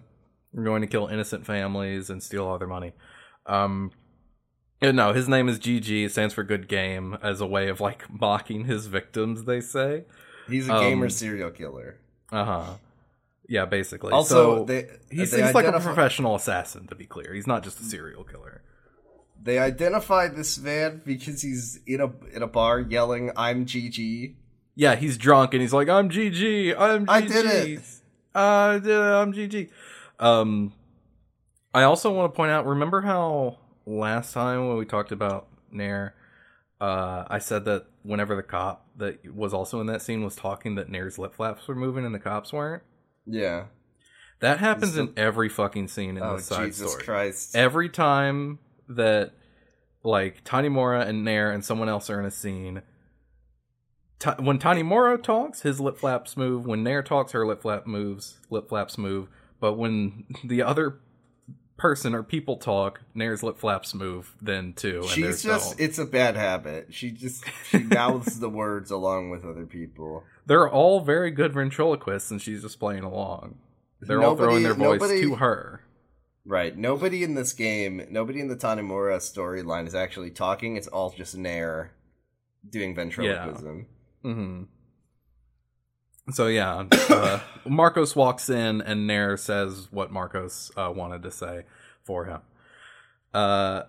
[0.52, 2.92] We're going to kill innocent families and steal all their money.
[3.46, 3.96] Um, Uh,
[4.90, 6.06] no, his name is GG.
[6.06, 9.44] It stands for good game as a way of like mocking his victims.
[9.44, 10.04] They say.
[10.48, 11.98] He's a Um, gamer serial killer.
[12.32, 12.74] Uh huh.
[13.48, 14.12] Yeah, basically.
[14.12, 16.86] Also, so they he's, they he's like a professional assassin.
[16.88, 18.62] To be clear, he's not just a serial killer.
[19.40, 24.34] They identified this man because he's in a in a bar yelling, "I'm GG."
[24.74, 26.74] Yeah, he's drunk and he's like, "I'm GG.
[26.78, 27.10] I'm GG.
[27.10, 27.80] I did it."
[28.34, 29.00] I did it.
[29.00, 29.68] I'm GG."
[30.18, 30.72] Um,
[31.74, 32.66] I also want to point out.
[32.66, 36.14] Remember how last time when we talked about Nair,
[36.80, 40.74] uh, I said that whenever the cop that was also in that scene was talking,
[40.74, 42.82] that Nair's lip flaps were moving and the cops weren't.
[43.26, 43.66] Yeah.
[44.40, 47.04] That happens in every fucking scene in Oh the side Jesus story.
[47.04, 47.54] Christ!
[47.54, 49.34] Every time that
[50.02, 52.82] like Tanimura and Nair and someone else are in a scene,
[54.18, 56.66] Ta- when Tanimura talks, his lip flaps move.
[56.66, 58.38] When Nair talks, her lip flap moves.
[58.50, 59.28] Lip flaps move.
[59.60, 61.00] But when the other
[61.82, 65.00] person or people talk, Nair's lip flaps move then too.
[65.00, 66.94] And She's just it's a bad habit.
[66.94, 70.22] She just she mouths the words along with other people.
[70.46, 73.56] they're all very good ventriloquists, and she's just playing along.
[74.00, 75.80] They're all throwing their voice nobody- to her.
[76.44, 76.76] Right.
[76.76, 80.76] Nobody in this game, nobody in the Tanimura storyline is actually talking.
[80.76, 81.92] It's all just Nair
[82.68, 83.86] doing ventriloquism.
[84.22, 84.62] hmm
[86.30, 91.64] So yeah, uh, Marcos walks in and Nair says what Marcos uh, wanted to say
[92.04, 92.40] for him.
[93.34, 93.82] Uh,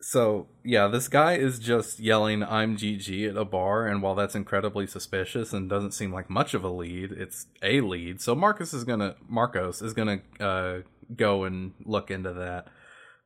[0.00, 4.34] so yeah, this guy is just yelling "I'm GG" at a bar, and while that's
[4.34, 8.20] incredibly suspicious and doesn't seem like much of a lead, it's a lead.
[8.20, 10.78] So Marcus is gonna Marcos is gonna uh,
[11.16, 12.68] go and look into that.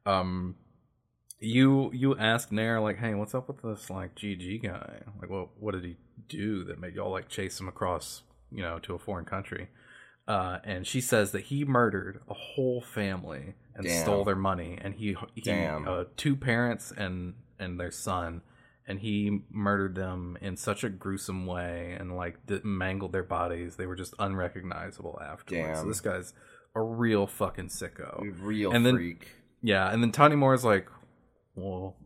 [0.07, 0.55] Um,
[1.41, 5.01] you you ask Nair like, hey, what's up with this like GG guy?
[5.21, 5.97] Like, what what did he
[6.29, 9.69] do that made y'all like chase him across, you know, to a foreign country?
[10.27, 14.03] Uh, and she says that he murdered a whole family and Damn.
[14.03, 15.89] stole their money, and he he Damn.
[15.89, 18.43] uh, two parents and and their son,
[18.87, 23.77] and he murdered them in such a gruesome way and like d- mangled their bodies.
[23.77, 25.81] They were just unrecognizable afterwards.
[25.81, 26.35] So this guy's
[26.75, 28.35] a real fucking sicko.
[28.41, 29.29] Real And then- freak.
[29.63, 30.87] Yeah, and then Tony Moore is like,
[31.61, 31.97] well,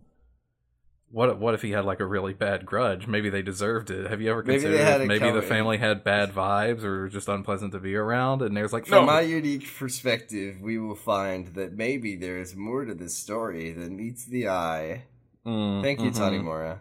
[1.12, 3.06] what what if he had like a really bad grudge?
[3.06, 4.08] Maybe they deserved it.
[4.08, 7.78] Have you ever Maybe considered maybe the family had bad vibes or just unpleasant to
[7.78, 8.40] be around?
[8.40, 12.56] And there's like, From no, my unique perspective, we will find that maybe there is
[12.56, 15.04] more to this story than meets the eye.
[15.46, 16.16] Mm, Thank you, mhm.
[16.16, 16.78] Tanimura.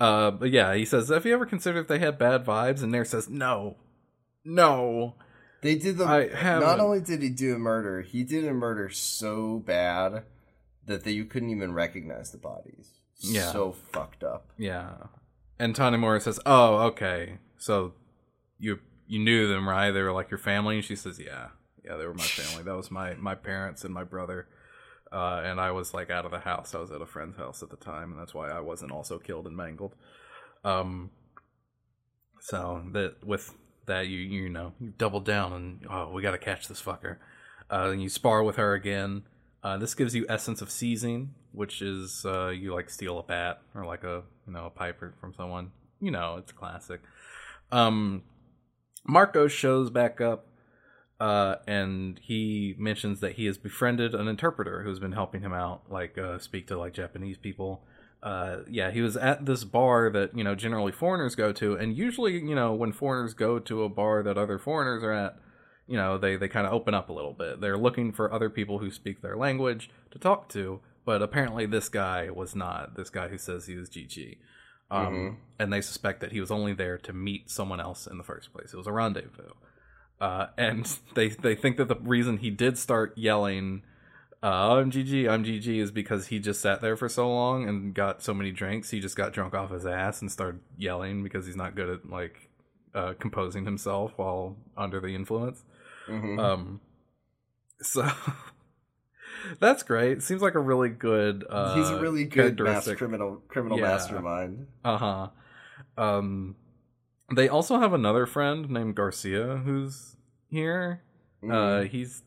[0.00, 2.82] Uh, but yeah, he says, have you ever considered if they had bad vibes?
[2.82, 3.76] And Nair says, no,
[4.44, 5.14] no,
[5.60, 6.06] They did the.
[6.06, 10.24] Not only did he do a murder, he did a murder so bad
[10.86, 13.00] that they, you couldn't even recognize the bodies.
[13.18, 13.52] Yeah.
[13.52, 14.50] So fucked up.
[14.58, 14.94] Yeah.
[15.58, 17.38] And Tony Moore says, "Oh, okay.
[17.56, 17.94] So
[18.58, 19.90] you you knew them, right?
[19.90, 21.48] They were like your family." And she says, "Yeah,
[21.84, 22.64] yeah, they were my family.
[22.64, 24.48] That was my my parents and my brother."
[25.12, 26.74] Uh, and I was like out of the house.
[26.74, 29.18] I was at a friend's house at the time, and that's why I wasn't also
[29.18, 29.94] killed and mangled.
[30.64, 31.10] Um.
[32.40, 33.54] So that with
[33.86, 37.18] that, you you know you double down and oh, we got to catch this fucker.
[37.70, 39.22] Uh, and you spar with her again.
[39.62, 43.60] Uh, this gives you essence of seizing, which is uh, you like steal a bat
[43.74, 45.70] or like a you know a pipe from someone.
[46.00, 47.00] You know, it's classic.
[47.70, 48.22] Um,
[49.04, 50.46] Marco shows back up,
[51.20, 55.82] uh, and he mentions that he has befriended an interpreter who's been helping him out,
[55.88, 57.84] like uh, speak to like Japanese people.
[58.22, 61.96] Uh, yeah, he was at this bar that you know generally foreigners go to, and
[61.96, 65.38] usually you know when foreigners go to a bar that other foreigners are at,
[65.86, 67.60] you know they they kind of open up a little bit.
[67.60, 71.88] They're looking for other people who speak their language to talk to, but apparently this
[71.88, 72.96] guy was not.
[72.96, 74.38] This guy who says he was GG.
[74.90, 75.36] Um, Mhm.
[75.58, 78.52] And they suspect that he was only there to meet someone else in the first
[78.52, 78.74] place.
[78.74, 79.52] It was a rendezvous.
[80.20, 83.82] Uh, and they, they think that the reason he did start yelling,
[84.42, 87.94] uh, I'm GG, I'm GG, is because he just sat there for so long and
[87.94, 88.90] got so many drinks.
[88.90, 92.10] He just got drunk off his ass and started yelling because he's not good at,
[92.10, 92.50] like,
[92.94, 95.64] uh, composing himself while under the influence.
[96.08, 96.38] Mhm.
[96.38, 96.80] Um,
[97.80, 98.06] so
[99.60, 100.22] that's great.
[100.22, 101.44] Seems like a really good.
[101.48, 103.84] Uh, He's a really good mass criminal criminal Yeah.
[103.88, 104.66] mastermind.
[104.84, 105.28] Uh huh.
[105.96, 106.56] Um,
[107.34, 110.16] they also have another friend named Garcia who's
[110.48, 111.02] here.
[111.42, 111.88] Uh, Mhm.
[111.88, 112.22] he's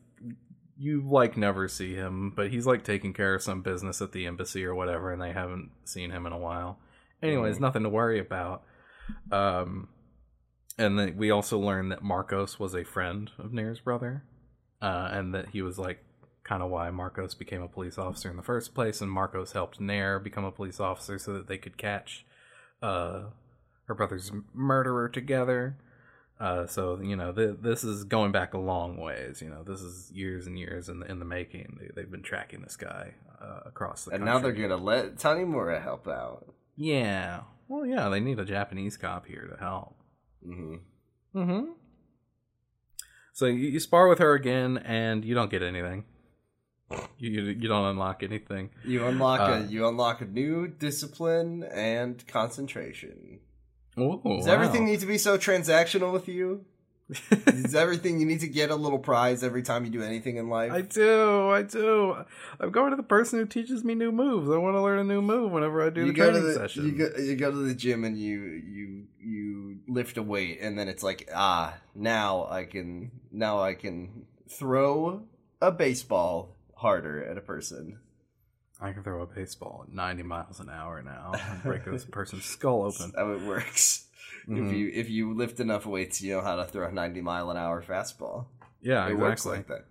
[0.78, 4.26] you like never see him, but he's like taking care of some business at the
[4.26, 6.80] embassy or whatever, and they haven't seen him in a while.
[7.24, 7.62] Anyways, Mhm.
[7.62, 8.64] nothing to worry about.
[9.32, 9.88] Um,
[10.78, 14.24] and then we also learned that Marcos was a friend of Nair's brother,
[14.82, 16.04] uh, and that he was like
[16.44, 19.80] kind of why Marcos became a police officer in the first place, and Marcos helped
[19.80, 22.26] Nair become a police officer so that they could catch
[22.82, 23.24] uh,
[23.88, 25.78] her brother's murderer together.
[26.40, 29.42] Uh, so you know, th- this is going back a long ways.
[29.42, 31.78] You know, this is years and years in the in the making.
[31.80, 34.12] They, they've been tracking this guy uh, across the.
[34.12, 34.28] Country.
[34.28, 34.52] And country.
[34.52, 36.54] now they're gonna let Tanimura help out.
[36.76, 37.42] Yeah.
[37.68, 39.96] Well, yeah, they need a Japanese cop here to help.
[40.46, 40.76] Hmm
[41.36, 41.72] Mm-hmm.
[43.34, 46.06] So you, you spar with her again, and you don't get anything.
[47.18, 48.70] You you, you don't unlock anything.
[48.86, 53.40] You unlock Uh, a you unlock a new discipline and concentration.
[53.98, 54.54] Ooh, Does wow.
[54.54, 56.64] everything need to be so transactional with you?
[57.46, 60.50] Does everything you need to get a little prize every time you do anything in
[60.50, 60.72] life?
[60.72, 62.26] I do, I do.
[62.60, 64.50] I'm going to the person who teaches me new moves.
[64.50, 66.48] I want to learn a new move whenever I do you the go to training
[66.48, 66.86] the session.
[66.86, 70.80] you go you go to the gym and you you you lift a weight and
[70.80, 75.24] then it's like ah now I can now I can throw
[75.62, 78.00] a baseball harder at a person.
[78.82, 82.46] I can throw a baseball at 90 miles an hour now and break this person's
[82.46, 83.12] skull open.
[83.14, 84.05] That's how it works.
[84.48, 84.66] Mhm.
[84.68, 87.50] If you if you lift enough weights, you know how to throw a ninety mile
[87.52, 88.46] an hour fastball.
[88.82, 89.16] Yeah, it exactly.
[89.24, 89.86] works like that.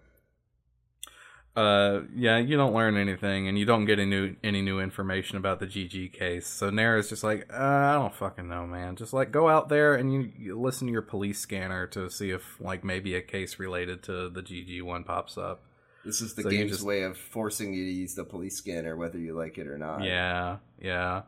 [1.57, 5.37] uh yeah you don't learn anything and you don't get any new any new information
[5.37, 9.13] about the gg case so nara's just like uh, i don't fucking know man just
[9.13, 12.61] like go out there and you, you listen to your police scanner to see if
[12.61, 15.63] like maybe a case related to the gg one pops up
[16.05, 18.97] This is the So game's just- way of forcing you to use the police scanner,
[18.97, 20.03] whether you like it or not.
[20.03, 21.23] yeah yeah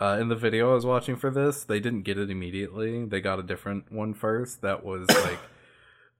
[0.00, 3.20] uh, in the video i was watching for this they didn't get it immediately they
[3.20, 5.38] got a different one first that was like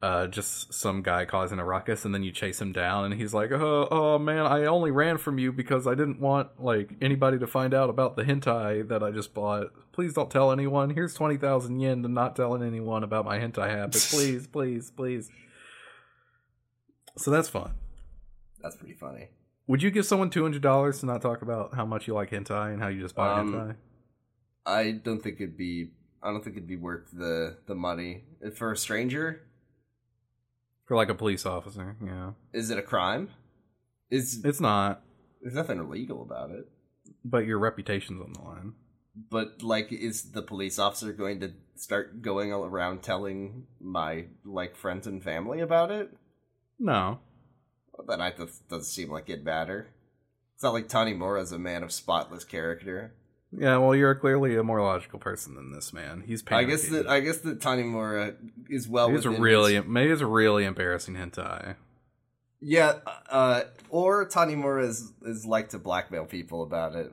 [0.03, 3.35] uh, just some guy causing a ruckus, and then you chase him down, and he's
[3.35, 7.39] like, "Oh, oh man, I only ran from you because I didn't want like anybody
[7.39, 9.67] to find out about the hentai that I just bought.
[9.93, 10.91] Please don't tell anyone.
[10.91, 13.93] Here's twenty thousand yen to not telling anyone about my hentai habit.
[14.11, 15.31] Please, please, please."
[17.19, 17.75] So that's fun.
[18.63, 19.29] That's pretty funny.
[19.71, 22.31] Would you give someone two hundred dollars to not talk about how much you like
[22.31, 23.77] hentai and how you just buy Um, hentai?
[24.67, 25.93] I don't think it'd be.
[26.21, 28.25] I don't think it'd be worth the the money
[28.57, 29.43] for a stranger.
[30.87, 33.29] For like a police officer, yeah, Is it a crime?
[34.11, 35.03] Is it's not,
[35.41, 36.69] there's nothing illegal about it?
[37.25, 38.73] but your reputation's on the line.
[39.31, 45.07] But like, is the police officer going to start going around telling my like friends
[45.07, 46.13] and family about it?
[46.77, 47.21] No,
[48.09, 49.89] Then I th- doesn't seem like it matter.
[50.55, 53.15] It's not like Tanimura's a man of spotless character.
[53.53, 56.23] Yeah, well, you're clearly a more logical person than this man.
[56.27, 58.37] He's I guess that I guess that Tanimura
[58.69, 59.15] is well.
[59.15, 61.75] It's really his- maybe it's a really embarrassing hentai.
[62.61, 62.99] yeah.
[63.29, 67.11] Uh, or Tanimura is is like to blackmail people about it.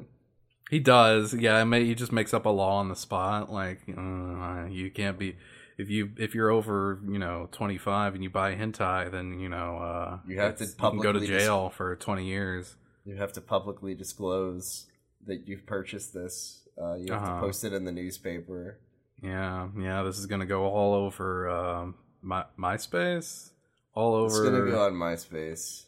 [0.70, 1.64] He does, yeah.
[1.64, 5.38] May, he just makes up a law on the spot, like uh, you can't be
[5.78, 9.78] if you if you're over you know 25 and you buy hentai, then you know
[9.78, 12.76] uh, You have to it's- you can go to publicly jail for 20 years.
[13.06, 14.88] You have to publicly disclose
[15.26, 16.68] that you've purchased this.
[16.82, 17.36] Uh, you have Uh-huh.
[17.36, 18.80] to post it in the newspaper.
[19.22, 20.04] Yeah, yeah.
[20.04, 23.52] This is gonna go all over um, my MySpace,
[23.94, 24.26] all over.
[24.28, 25.86] It's gonna go on MySpace.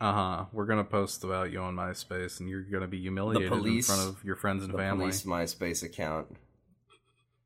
[0.00, 0.44] Uh huh.
[0.52, 4.08] We're gonna post about you on MySpace, and you're gonna be humiliated police- in front
[4.08, 5.02] of your friends and The family.
[5.04, 6.28] police MySpace account.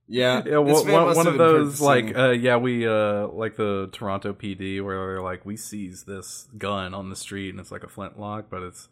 [0.09, 3.57] Yeah, Yeah, this well, man one, one of those like, uh, yeah, we uh, like
[3.57, 7.73] the Toronto PD where they're like, we seize this gun on the street, and it's
[7.73, 8.89] like a flintlock, but it's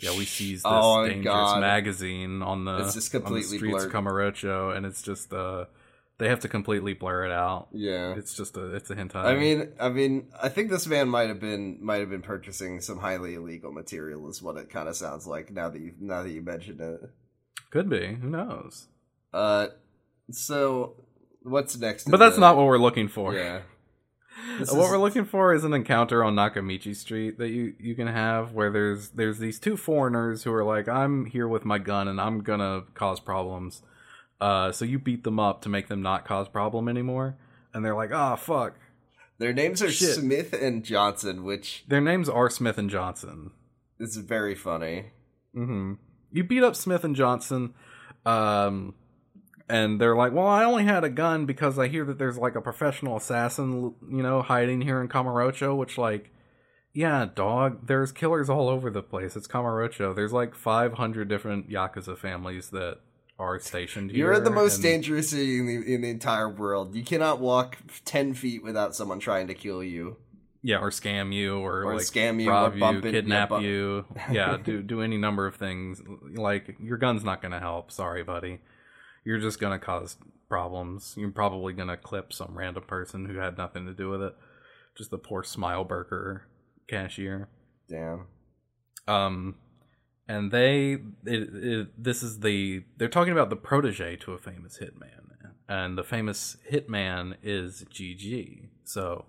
[0.00, 1.60] yeah, we seize this Oh dangerous God.
[1.60, 4.04] magazine on the It's just on the completely streets of blurred.
[4.04, 5.64] Kamurocho, and it's just uh,
[6.18, 7.68] they have to completely blur it out.
[7.72, 8.14] yeah.
[8.14, 9.24] It's just a it's a hentai.
[9.24, 12.80] I mean, I mean, I think this man might have been might have been purchasing
[12.80, 14.28] some highly illegal material.
[14.28, 17.10] Is what it kind of sounds like now that you now that you mentioned it.
[17.70, 18.14] could be.
[18.20, 18.86] Who knows?
[19.32, 19.68] Uh,
[20.30, 20.94] so
[21.42, 22.10] what's next?
[22.10, 23.34] But that's the- not what we're looking for.
[23.34, 23.60] Yeah.
[24.58, 27.94] This what is- we're looking for is an encounter on Nakamichi Street that you you
[27.96, 31.78] can have where there's there's these two foreigners who are like I'm here with my
[31.78, 33.82] gun and I'm gonna cause problems.
[34.40, 37.36] Uh, so you beat them up to make them not cause problem anymore,
[37.74, 38.76] and they're like, ah, fuck.
[39.38, 40.14] Their names are Shit.
[40.14, 43.50] Smith and Johnson, which Their names are Smith and Johnson.
[43.98, 45.06] is very funny.
[45.52, 45.94] hmm
[46.32, 47.74] You beat up Smith and Johnson,
[48.24, 48.94] um,
[49.68, 52.54] and they're like, "Well, I only had a gun because I hear that there's like
[52.54, 56.30] a professional assassin, you know, hiding here in Kamurocho." Which, like,
[56.92, 57.86] yeah, dog.
[57.86, 59.36] There's killers all over the place.
[59.36, 60.14] It's Kamurocho.
[60.14, 62.98] There's like 500 different yakuza families that
[63.38, 64.18] are stationed here.
[64.32, 66.94] You're the most and- dangerous city in the in the entire world.
[66.94, 70.16] You cannot walk ten feet without someone trying to kill you.
[70.60, 73.12] Yeah, or scam you, or, Or like scam you, or rob you, bump it- yeah,
[73.12, 74.04] kidnap bump- you.
[74.32, 76.02] Yeah, do do any number of things.
[76.34, 77.92] Like your gun's not gonna help.
[77.92, 78.58] Sorry, buddy.
[79.28, 80.16] You're just gonna cause
[80.48, 81.12] problems.
[81.18, 84.34] You're probably gonna clip some random person who had nothing to do with it.
[84.96, 86.46] Just the poor smile burger
[86.88, 87.50] cashier.
[87.90, 88.28] Damn.
[89.06, 89.56] Um,
[90.26, 90.92] and they,
[91.26, 95.52] it, it, this is the they're talking about the protege to a famous hitman.
[95.68, 98.70] and the famous hitman is GG.
[98.84, 99.26] So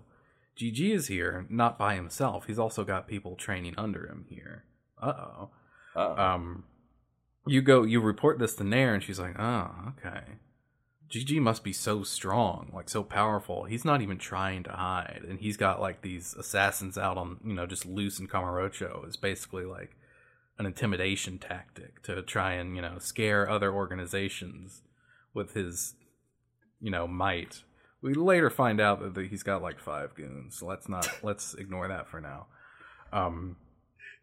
[0.58, 2.46] GG is here, not by himself.
[2.46, 4.64] He's also got people training under him here.
[4.98, 5.50] Uh oh.
[5.94, 6.22] Uh-oh.
[6.22, 6.64] Um,
[7.46, 10.24] you go, you report this to Nair, and she's like, "Oh, okay."
[11.10, 13.64] GG must be so strong, like so powerful.
[13.64, 17.52] He's not even trying to hide, and he's got like these assassins out on, you
[17.52, 19.04] know, just loose in Kamurocho.
[19.06, 19.96] It's basically like
[20.58, 24.82] an intimidation tactic to try and you know scare other organizations
[25.34, 25.94] with his,
[26.80, 27.62] you know, might.
[28.02, 30.58] We later find out that he's got like five goons.
[30.58, 32.46] So let's not let's ignore that for now.
[33.12, 33.56] Um,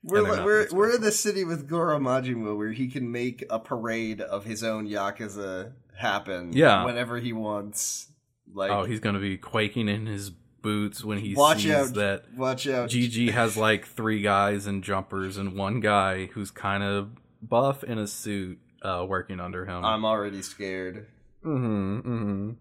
[0.03, 4.21] We're we're we're in the city with Goro Majima where he can make a parade
[4.21, 6.53] of his own yakuza happen.
[6.53, 6.85] Yeah.
[6.85, 8.07] whenever he wants.
[8.53, 11.93] Like, oh, he's gonna be quaking in his boots when he watch sees out!
[11.95, 12.89] that watch out!
[12.89, 17.09] GG has like three guys in jumpers and one guy who's kind of
[17.41, 19.83] buff in a suit uh, working under him.
[19.83, 21.07] I'm already scared.
[21.43, 22.51] mm-hmm, mm-hmm.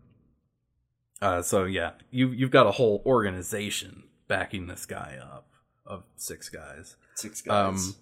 [1.22, 5.49] Uh, so yeah, you you've got a whole organization backing this guy up
[5.87, 6.97] of six guys.
[7.14, 7.89] Six guys.
[7.89, 7.95] Um,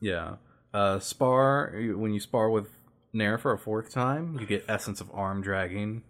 [0.00, 0.34] yeah.
[0.72, 2.68] Uh, spar when you spar with
[3.12, 6.02] Nair for a fourth time, you get essence of arm dragging.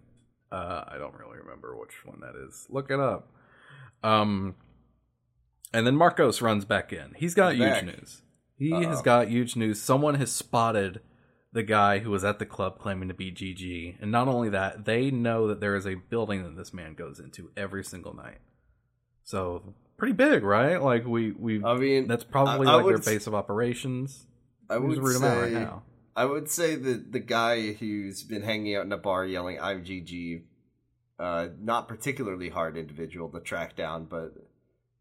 [0.51, 2.67] Uh, I don't really remember which one that is.
[2.69, 3.29] Look it up.
[4.03, 4.55] Um,
[5.73, 7.13] and then Marcos runs back in.
[7.15, 7.85] He's got He's huge back.
[7.85, 8.21] news.
[8.57, 8.87] He Uh-oh.
[8.89, 9.81] has got huge news.
[9.81, 10.99] Someone has spotted
[11.53, 14.85] the guy who was at the club claiming to be GG, and not only that,
[14.85, 18.37] they know that there is a building that this man goes into every single night.
[19.23, 20.81] So pretty big, right?
[20.81, 24.25] Like we we I mean, that's probably I- I like their s- base of operations.
[24.67, 25.83] I Who's would out right say now?
[26.15, 29.83] I would say that the guy who's been hanging out in a bar yelling "I'm
[29.83, 30.41] GG,"
[31.19, 34.33] uh, not particularly hard individual to track down, but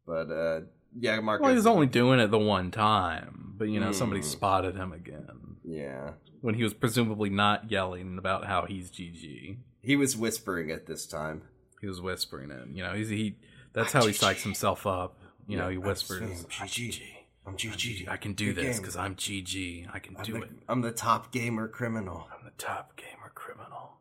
[0.07, 0.61] but uh,
[0.99, 1.43] yeah, Marcos.
[1.45, 4.27] Well, he was only doing it the one time, but you know somebody Hmm.
[4.27, 6.11] spotted him again yeah.
[6.43, 9.57] when he was presumably not yelling about how he's GG.
[9.83, 11.43] He was whispering it this time.
[11.81, 12.69] He was whispering it.
[12.75, 13.37] You know, he's he.
[13.73, 15.17] That's how he psychs himself up.
[15.47, 17.03] You know, he whispers, "I'm GG.
[17.47, 18.09] I'm GG.
[18.09, 18.83] I can do Good this game.
[18.83, 19.89] because I'm GG.
[19.93, 20.51] I can I'm do the, it.
[20.69, 22.29] I'm the top gamer criminal.
[22.37, 23.99] I'm the top gamer criminal.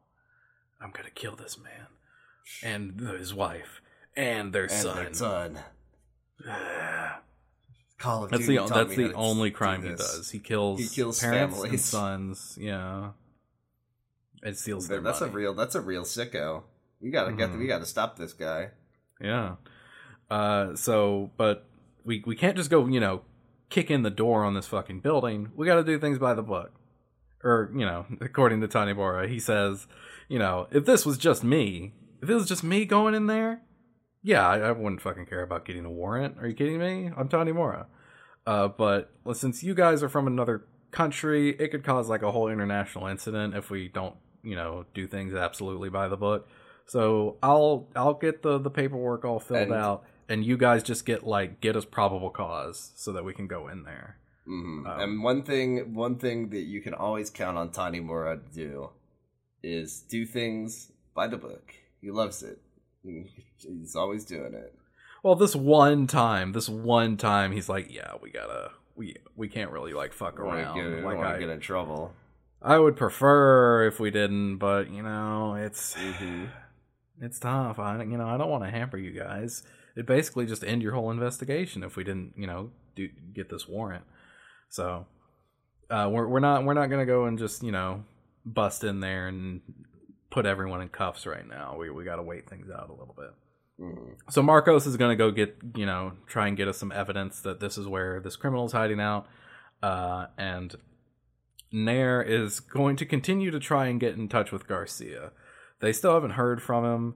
[0.81, 1.87] I'm gonna kill this man
[2.63, 3.81] and his wife
[4.15, 4.95] and their And son.
[4.95, 5.59] their son.
[7.97, 9.99] Call of That's Duty the taught that's me the to only do crime he this.
[9.99, 10.29] does.
[10.31, 11.83] He kills He kills parents and families.
[11.85, 12.57] sons.
[12.59, 13.09] Yeah,
[14.41, 15.35] it steals their That's a money.
[15.35, 15.53] real.
[15.53, 16.63] That's a real sicko.
[17.01, 17.49] We gotta get.
[17.51, 17.67] We mm-hmm.
[17.67, 18.69] gotta stop this guy.
[19.21, 19.55] Yeah.
[20.29, 21.65] Uh, so, but
[22.05, 23.21] we we can't just go, you know,
[23.69, 25.51] kick in the door on this fucking building.
[25.55, 26.73] We got to do things by the book.
[27.43, 29.87] Or, you know, according to Tanimura, he says,
[30.27, 33.61] you know, if this was just me, if it was just me going in there,
[34.21, 36.37] yeah, I, I wouldn't fucking care about getting a warrant.
[36.39, 37.11] Are you kidding me?
[37.15, 37.85] I'm Tanimura.
[38.45, 42.31] Uh, but well, since you guys are from another country, it could cause like a
[42.31, 46.49] whole international incident if we don't, you know, do things absolutely by the book.
[46.89, 51.05] So I'll I'll get the the paperwork all filled And- out, and you guys just
[51.05, 54.17] get like get us probable cause so that we can go in there.
[54.45, 58.53] hmm Um, and one thing, one thing that you can always count on Tanimura to
[58.53, 58.89] do
[59.63, 61.73] is do things by the book.
[62.01, 62.59] He loves it.
[63.57, 64.73] He's always doing it.
[65.23, 69.71] Well, this one time, this one time, he's like, yeah, we gotta we we can't
[69.71, 70.75] really like fuck around.
[70.75, 72.13] get, don't like I, get in trouble.
[72.61, 76.45] I would prefer if we didn't, but you know, it's hmm
[77.21, 77.79] it's tough.
[77.79, 79.63] I you know I don't want to hamper you guys.
[79.95, 83.67] It basically just end your whole investigation if we didn't you know do get this
[83.67, 84.03] warrant.
[84.69, 85.05] So
[85.89, 88.03] uh, we're we're not we're not gonna go and just you know
[88.45, 89.61] bust in there and
[90.31, 91.75] put everyone in cuffs right now.
[91.77, 93.33] We we got to wait things out a little bit.
[93.79, 97.41] hmm So Marcos is gonna go get you know try and get us some evidence
[97.41, 99.27] that this is where this criminal is hiding out,
[99.81, 100.75] uh, and
[101.71, 105.31] Nair is going to continue to try and get in touch with Garcia.
[105.79, 107.15] They still haven't heard from him.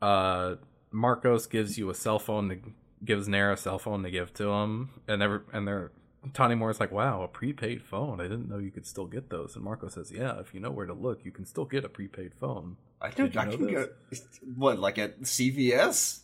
[0.00, 0.56] Uh,
[0.90, 2.58] Marcos gives you a cell phone to
[3.04, 5.92] gives Nair a cell phone to give to him, and ever and they're
[6.30, 8.20] Tanimura's like, "Wow, a prepaid phone!
[8.20, 10.70] I didn't know you could still get those." And Marco says, "Yeah, if you know
[10.70, 14.20] where to look, you can still get a prepaid phone." I can, I can this?
[14.20, 14.22] get
[14.56, 16.20] what like at CVS.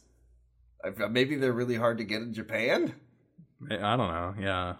[1.11, 2.95] Maybe they're really hard to get in Japan.
[3.68, 4.34] I don't know.
[4.39, 4.74] Yeah,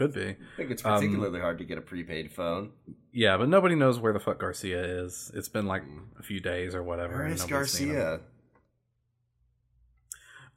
[0.00, 0.28] could be.
[0.30, 2.72] I think it's Um, particularly hard to get a prepaid phone.
[3.12, 5.30] Yeah, but nobody knows where the fuck Garcia is.
[5.34, 5.82] It's been like
[6.18, 7.18] a few days or whatever.
[7.18, 7.94] Where is nobody's seen him.
[7.96, 8.20] Garcia?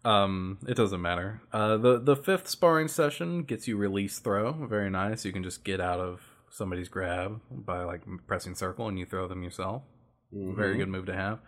[0.05, 1.41] Um, it doesn't matter.
[1.51, 4.51] Uh, the the fifth sparring session gets you release throw.
[4.67, 5.23] Very nice.
[5.25, 9.27] You can just get out of somebody's grab by like pressing circle and you throw
[9.27, 9.83] them yourself.
[10.31, 10.77] Very Mhm.
[10.77, 11.39] good move to have.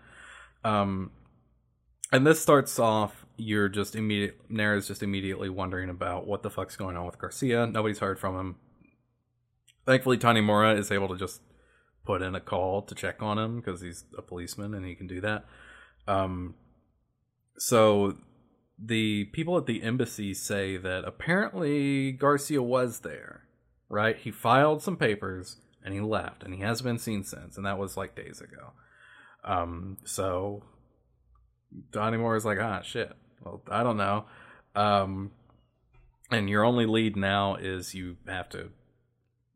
[0.63, 1.11] Um,
[2.11, 3.24] and this starts off.
[3.38, 4.39] You're just immediate.
[4.49, 7.67] Nair's just immediately wondering about what the fuck's going on with Garcia.
[7.67, 8.55] Nobody's heard from him.
[9.86, 11.41] Thankfully, Tanimura is able to just
[12.05, 15.07] put in a call to check on him because he's a policeman and he can
[15.07, 15.45] do that.
[16.07, 16.55] Um,
[17.57, 18.17] so
[18.77, 23.43] the people at the embassy say that apparently Garcia was there,
[23.89, 24.17] right?
[24.17, 27.77] He filed some papers and he left, and he has been seen since, and that
[27.77, 28.73] was like days ago.
[29.43, 30.63] Um, so
[31.91, 33.11] Tanimura is like, ah, shit.
[33.45, 34.25] Well, I don't know.
[34.75, 35.31] Um,
[36.31, 38.69] and your only lead now is you have to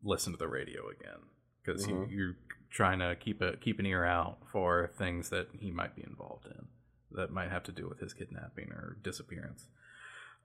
[0.02, 1.18] listen to the radio again
[1.62, 2.08] because Mhm.
[2.10, 2.36] you, you're
[2.70, 6.46] trying to keep a keep an ear out for things that he might be involved
[6.46, 6.68] in
[7.12, 9.66] that might have to do with his kidnapping or disappearance.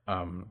[0.08, 0.50] Um,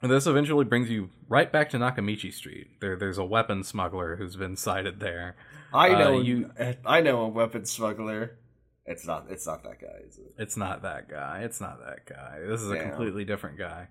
[0.00, 2.80] and this eventually brings you right back to Nakamichi Street.
[2.80, 5.36] There, there's a weapon smuggler who's been sighted there.
[5.72, 6.50] I Uh, know you-
[6.86, 8.38] I know a weapon smuggler.
[8.86, 9.26] It's not.
[9.30, 10.34] It's not that guy, is it?
[10.38, 11.40] It's not that guy.
[11.42, 12.40] It's not that guy.
[12.46, 13.88] This is a completely different guy.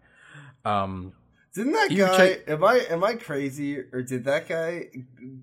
[0.65, 1.13] Um,
[1.55, 2.17] Didn't that guy?
[2.17, 4.89] check- am I am I crazy or did that guy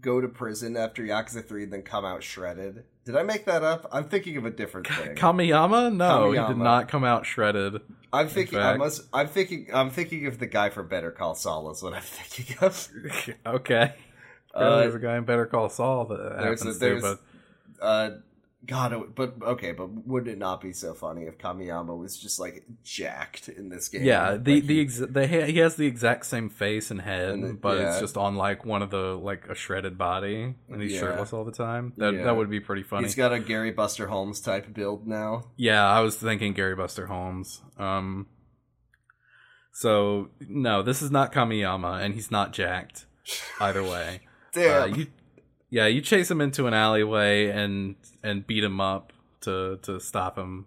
[0.00, 2.84] go to prison after Yakuza three and then come out shredded?
[3.04, 3.88] Did I make that up?
[3.92, 5.16] I'm thinking of a different thing.
[5.16, 5.94] Kamiyama?
[5.96, 7.80] No, he did not come out shredded.
[8.12, 8.58] I'm thinking.
[8.58, 9.02] I must.
[9.12, 9.68] I'm thinking.
[9.72, 11.70] I'm thinking of the guy from Better Call Saul.
[11.70, 12.88] Is what I'm thinking of.
[13.46, 13.94] okay.
[14.54, 17.20] Uh, there's a guy in Better Call Saul that happens a, to, but
[17.80, 18.10] Uh,
[18.66, 22.38] God, it- but okay, but would it not be so funny if Kamiyama was just
[22.38, 24.04] like jacked in this game?
[24.04, 27.30] yeah, the Like, the, he- ex- the he has the exact same face and head,
[27.30, 27.90] And it- but yeah.
[27.92, 31.00] it's just on like one of the like a shredded body, and he's Yeah.
[31.00, 31.94] shirtless all the time.
[31.96, 32.24] That Yeah.
[32.24, 33.04] that would be pretty funny.
[33.06, 35.44] he's got a Gary Buster Holmes type build now.
[35.56, 37.62] Yeah, I was thinking Gary Buster Holmes.
[37.78, 38.26] Um,
[39.72, 43.06] so no, this is not Kamiyama, and he's not jacked.
[43.60, 44.20] Either way,
[44.56, 44.94] uh, Damn.
[44.96, 45.06] you,
[45.70, 49.12] yeah, you chase him into an alleyway and and beat him up
[49.42, 50.66] to to stop him.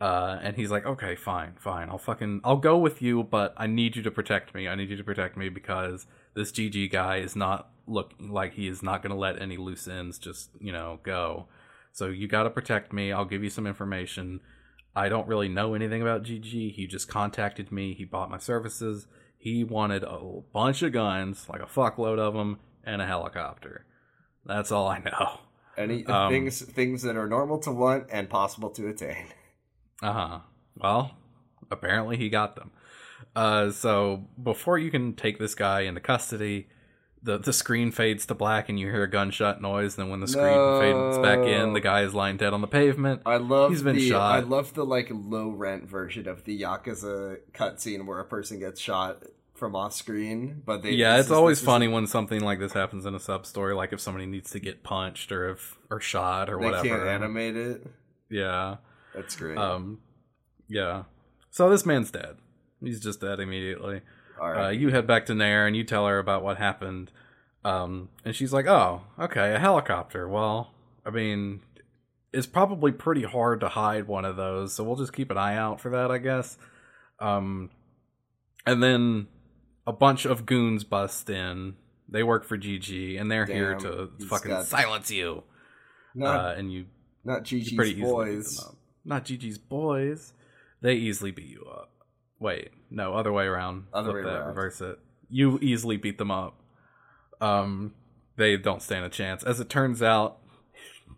[0.00, 3.66] Uh, and he's like, okay, fine, fine, I'll fucking, I'll go with you, but I
[3.66, 4.68] need you to protect me.
[4.68, 8.66] I need you to protect me because this GG guy is not looking like he
[8.66, 11.46] is not going to let any loose ends just, you know, go.
[11.92, 13.12] So you got to protect me.
[13.12, 14.40] I'll give you some information.
[14.96, 16.74] I don't really know anything about GG.
[16.74, 17.94] He just contacted me.
[17.94, 19.06] He bought my services.
[19.38, 20.18] He wanted a
[20.52, 23.86] bunch of guns, like a fuckload of them, and a helicopter.
[24.46, 25.40] That's all I know.
[25.76, 29.26] Any um, things things that are normal to want and possible to attain.
[30.02, 30.38] Uh huh.
[30.76, 31.12] Well,
[31.70, 32.70] apparently he got them.
[33.34, 36.68] Uh, so before you can take this guy into custody,
[37.22, 39.96] the the screen fades to black and you hear a gunshot noise.
[39.96, 43.22] Then when the screen fades back in, the guy is lying dead on the pavement.
[43.24, 44.34] I love He's been the shot.
[44.34, 48.80] I love the like low rent version of the Yakuza cutscene where a person gets
[48.80, 49.22] shot
[49.54, 53.14] from off screen, but they yeah, it's always funny when something like this happens in
[53.14, 56.58] a sub story, like if somebody needs to get punched or if or shot or
[56.58, 56.88] They whatever.
[56.88, 57.86] can't animate it.
[58.28, 58.76] Yeah.
[59.14, 59.56] That's great.
[59.56, 60.00] Um.
[60.68, 61.04] Yeah.
[61.50, 62.36] So this man's dead.
[62.82, 64.00] He's just dead immediately.
[64.40, 67.12] All uh, you head back to Nair and you tell her about what happened.
[67.64, 70.28] Um, and she's like, "Oh, okay, a helicopter.
[70.28, 70.74] Well,
[71.06, 71.60] I mean,
[72.32, 75.56] it's probably pretty hard to hide one of those, so we'll just keep an eye
[75.56, 76.58] out for that, I guess."
[77.20, 77.70] Um,
[78.66, 79.28] and then
[79.86, 81.76] a bunch of goons bust in.
[82.08, 85.42] They work for GG, and they're here to fucking silence you.
[86.14, 86.86] not uh, and you
[87.24, 88.64] not GG's boys.
[89.04, 90.32] Not GG's boys.
[90.80, 91.90] They easily beat you up.
[92.38, 93.84] Wait, no, other way around.
[93.92, 94.48] Other Flip way that, around.
[94.48, 94.98] Reverse it.
[95.30, 96.60] You easily beat them up.
[97.40, 97.94] Um,
[98.36, 99.42] they don't stand a chance.
[99.42, 100.38] As it turns out,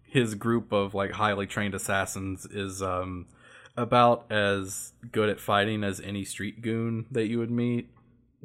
[0.04, 3.26] his group of like highly trained assassins is um
[3.76, 7.90] about as good at fighting as any street goon that you would meet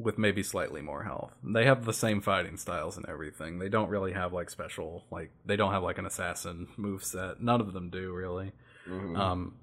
[0.04, 1.34] with maybe slightly more health.
[1.44, 3.60] They have the same fighting styles and everything.
[3.60, 7.42] They don't really have like special like they don't have like an assassin move set.
[7.42, 8.52] None of them do really.
[8.88, 9.18] Mhm.
[9.18, 9.56] Um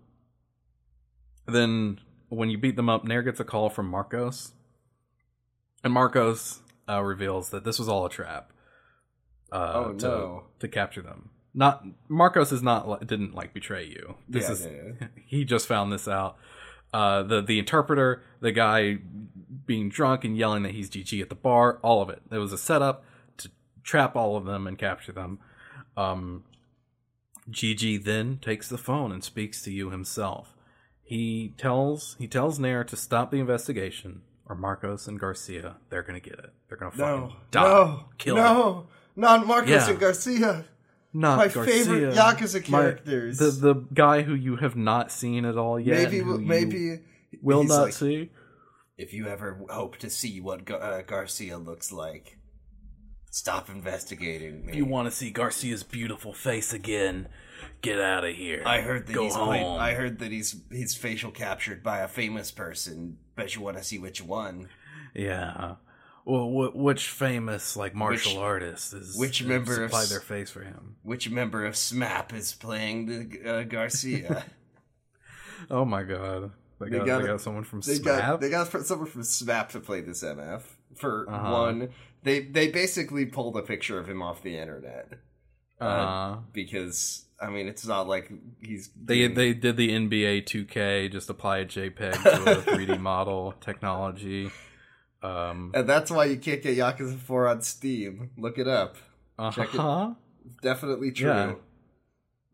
[1.46, 4.52] then when you beat them up, Nair gets a call from Marcos.
[5.82, 8.52] And Marcos uh, reveals that this was all a trap.
[9.50, 10.42] Uh, Oh, to, no.
[10.60, 11.30] to capture them.
[11.54, 14.16] Not Marcos is not didn't like betray you.
[14.28, 14.70] This Yeah, is yeah,
[15.00, 15.06] yeah.
[15.26, 16.36] he just found this out.
[16.92, 18.98] Uh, the the interpreter, the guy
[19.66, 22.22] being drunk and yelling that he's GG at the bar, all of it.
[22.30, 23.04] It was a setup
[23.38, 23.50] to
[23.82, 25.38] trap all of them and capture them.
[25.96, 26.44] Um,
[27.50, 30.54] GG then takes the phone and speaks to you himself.
[31.02, 36.20] He tells he tells Nair to stop the investigation, or Marcos and Garcia they're gonna
[36.20, 36.52] get it.
[36.68, 37.62] They're gonna fucking no, die.
[37.62, 38.86] no, Kill no,
[39.16, 39.90] not Marcos Yeah.
[39.90, 40.64] and Garcia.
[41.14, 41.72] Not My Garcia.
[41.84, 43.38] favorite Yakuza My- characters.
[43.38, 46.12] the the guy who you have not seen at all yet.
[46.12, 46.98] maybe, maybe
[47.40, 48.28] will not like, see.
[48.98, 52.36] If you ever hope to see what Gar- uh, Garcia looks like,
[53.30, 54.72] stop investigating me.
[54.72, 57.28] If you want to see Garcia's beautiful face again,
[57.80, 58.62] get out of here.
[58.66, 59.64] I heard that Go he's played.
[59.64, 63.18] I heard that he's he's facial captured by a famous person.
[63.36, 64.68] Bet you want to see which one.
[65.14, 65.76] Yeah.
[66.24, 70.50] well, wh- which famous like martial Which- artist is which member of s- their face
[70.50, 70.96] for him?
[71.04, 74.44] Which member of SMAP is playing the uh, Garcia?
[75.70, 78.04] Oh my god, they, They got, got they got someone from they SMAP.
[78.04, 80.62] got they got someone from SMAP to play this MF.
[80.96, 81.52] For Uh-huh.
[81.52, 81.88] one,
[82.22, 85.12] they they basically pulled a picture of him off the internet
[85.80, 91.30] uh, because I mean it's not like he's they they did the NBA 2K, just
[91.30, 94.50] apply a JPEG to a 3D model technology.
[95.22, 98.30] Um, and that's why you can't get Yakuza 4 on Steam.
[98.38, 98.96] Look it up.
[99.52, 99.80] check it.
[99.80, 100.14] uh-huh.
[100.62, 101.28] Definitely true.
[101.28, 101.54] Yeah.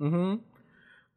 [0.00, 0.34] Mm-hmm.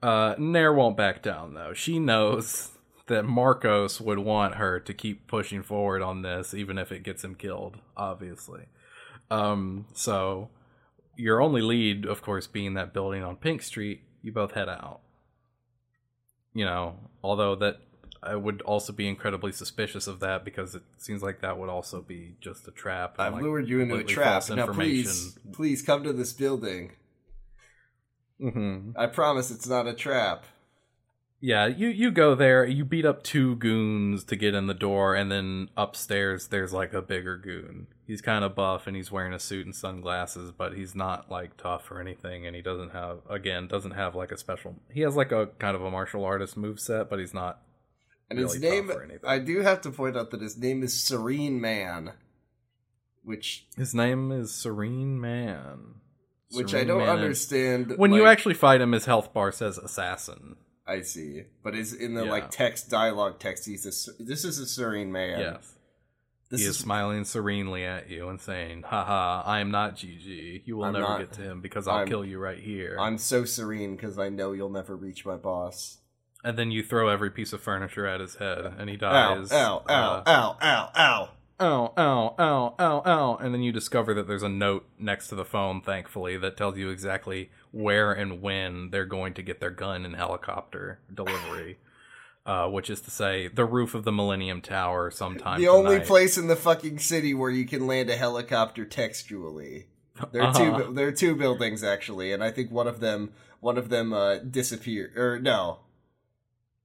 [0.01, 1.73] Uh, Nair won't back down though.
[1.73, 2.69] She knows
[3.07, 7.23] that Marcos would want her to keep pushing forward on this, even if it gets
[7.23, 7.77] him killed.
[7.95, 8.65] Obviously.
[9.29, 10.49] Um, so
[11.15, 14.01] your only lead, of course, being that building on Pink Street.
[14.21, 15.01] You both head out.
[16.53, 17.79] You know, although that
[18.21, 22.01] I would also be incredibly suspicious of that because it seems like that would also
[22.01, 23.15] be just a trap.
[23.19, 24.43] I've like, lured you into a trap.
[24.49, 26.93] Now please, please come to this building.
[28.41, 28.93] Mhm.
[28.95, 30.45] I promise it's not a trap.
[31.39, 35.13] Yeah, you you go there, you beat up two goons to get in the door,
[35.13, 37.87] and then upstairs there's like a bigger goon.
[38.07, 41.55] He's kind of buff and he's wearing a suit and sunglasses, but he's not like
[41.55, 44.77] tough or anything, and he doesn't have again doesn't have like a special.
[44.91, 47.61] He has like a kind of a martial artist move set, but he's not.
[48.31, 49.29] And his name, tough or anything.
[49.29, 52.13] I do have to point out that his name is Serene Man,
[53.23, 55.95] which His name is Serene Man.
[56.51, 57.09] which I don't Man.
[57.09, 57.93] understand.
[57.95, 60.55] When you actually fight him, his health bar says assassin.
[60.87, 62.31] I see, but is in the Yeah.
[62.31, 63.65] like text dialogue text.
[63.65, 65.39] He's a, this is a Serene Man.
[65.39, 65.73] yes.
[66.49, 70.61] this he is, is smiling serenely at you and saying, "Haha, I am not GG.
[70.65, 72.95] You will I'm never not- get to him because I'll I'm- kill you right here."
[72.99, 75.97] I'm so serene because I know you'll never reach my boss.
[76.43, 79.51] And then you throw every piece of furniture at his head, and he dies.
[79.51, 79.83] Ow!
[79.89, 79.93] Ow!
[79.93, 80.57] Uh, Ow!
[80.61, 80.89] Ow!
[80.95, 81.29] Ow!
[81.59, 81.93] ow!
[81.97, 82.35] Ow!
[82.37, 82.75] Ow!
[82.79, 83.01] Ow!
[83.05, 83.35] Ow!
[83.41, 86.77] And then you discover that there's a note next to the phone, thankfully, that tells
[86.77, 91.77] you exactly where and when they're going to get their gun and helicopter delivery.
[92.45, 95.59] Uh, which is to say, the roof of the Millennium Tower sometime.
[95.59, 99.87] the only place in the fucking city where you can land a helicopter textually.
[100.31, 100.83] There are Uh-huh.
[100.85, 100.93] two.
[100.93, 103.33] There are two buildings actually, and I think one of them.
[103.59, 105.17] One of them uh, disappeared.
[105.17, 105.79] Or no.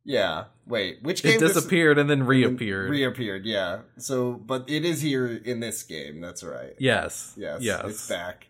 [0.05, 0.45] Yeah.
[0.66, 1.03] Wait.
[1.03, 2.90] Which game It dis- disappeared and then and reappeared.
[2.90, 3.45] Reappeared.
[3.47, 3.80] Yeah.
[3.99, 6.20] So, but it is here in this game.
[6.20, 6.74] That's right.
[6.78, 7.34] yes.
[7.36, 7.61] Yes.
[7.62, 7.84] Yes.
[7.86, 8.49] It's back.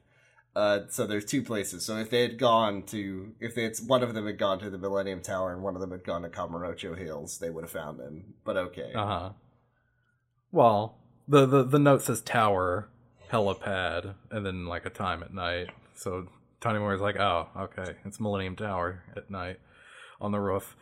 [0.55, 1.84] Uh, so there's two places.
[1.84, 4.78] So if they had gone to, if it's one of them had gone to the
[4.78, 8.00] Millennium Tower and one of them had gone to Kamurocho Hills, they would have found
[8.00, 8.34] him.
[8.44, 8.92] But okay.
[8.94, 9.30] Uh huh.
[10.50, 12.90] Well, the, the the note says tower,
[13.30, 15.68] helipad, and then like a time at night.
[15.94, 16.28] So
[16.61, 19.59] Tanimura's like, oh, okay, it's Millennium Tower at night
[20.20, 20.76] on the roof.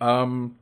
[0.00, 0.56] Um,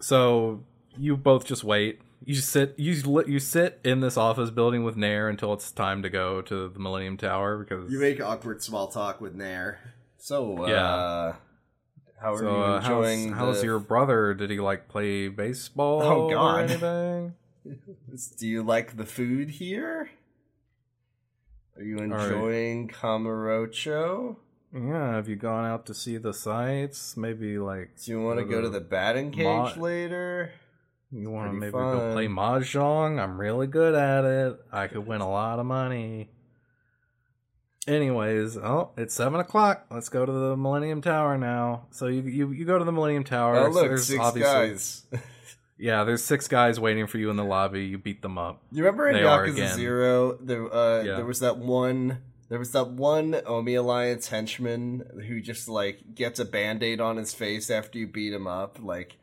[0.00, 0.64] so
[0.96, 2.00] you both just wait.
[2.26, 6.10] You sit you you sit in this office building with Nair until it's time to
[6.10, 9.78] go to the Millennium Tower because You make awkward small talk with Nair.
[10.18, 11.32] So, uh, Yeah.
[12.20, 14.34] how are so, you uh, enjoying how's, how's your brother?
[14.34, 16.70] Did he like play baseball Oh, or God.
[16.70, 17.34] anything?
[18.38, 20.10] Do you like the food here?
[21.76, 22.04] Are you right.
[22.06, 24.36] enjoying Kamurocho?
[24.74, 27.16] Yeah, have you gone out to see the sights?
[27.16, 30.50] Maybe like Do you want to go to the batting cage Ma- later?
[31.16, 33.20] You want to maybe go play mahjong.
[33.22, 34.56] I'm really good at it.
[34.72, 36.28] I could win a lot of money.
[37.88, 39.86] Anyways, oh, it's seven o'clock.
[39.90, 41.86] Let's go to the Millennium Tower now.
[41.90, 43.58] So you you, you go to the Millennium Tower.
[43.58, 45.06] Oh, look, There's six obviously- guys.
[45.78, 47.84] Yeah, there's six guys waiting for you in the lobby.
[47.84, 48.62] You beat them up.
[48.72, 49.74] You remember in They Yakuza.
[49.74, 51.16] Zero, there uh, Yeah.
[51.16, 56.40] there was that one there was that one Omi Alliance henchman who just like gets
[56.40, 58.78] a band-aid on his face after you beat him up.
[58.80, 59.18] Like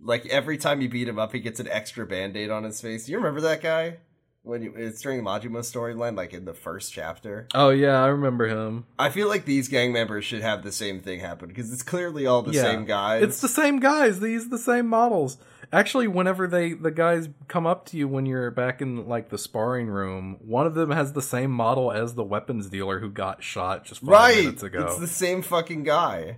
[0.00, 3.08] like every time you beat him up he gets an extra band-aid on his face.
[3.08, 3.98] You remember that guy?
[4.42, 7.48] When you, it's during the Majima storyline, like in the first chapter.
[7.52, 8.86] Oh yeah, I remember him.
[8.96, 12.26] I feel like these gang members should have the same thing happen because it's clearly
[12.26, 12.62] all the Yeah.
[12.62, 13.24] same guys.
[13.24, 14.20] It's the same guys.
[14.20, 15.38] These the same models.
[15.72, 19.38] Actually, whenever they the guys come up to you when you're back in like the
[19.38, 23.42] sparring room, one of them has the same model as the weapons dealer who got
[23.42, 24.36] shot just five right.
[24.44, 24.86] minutes ago.
[24.86, 26.36] It's the same fucking guy.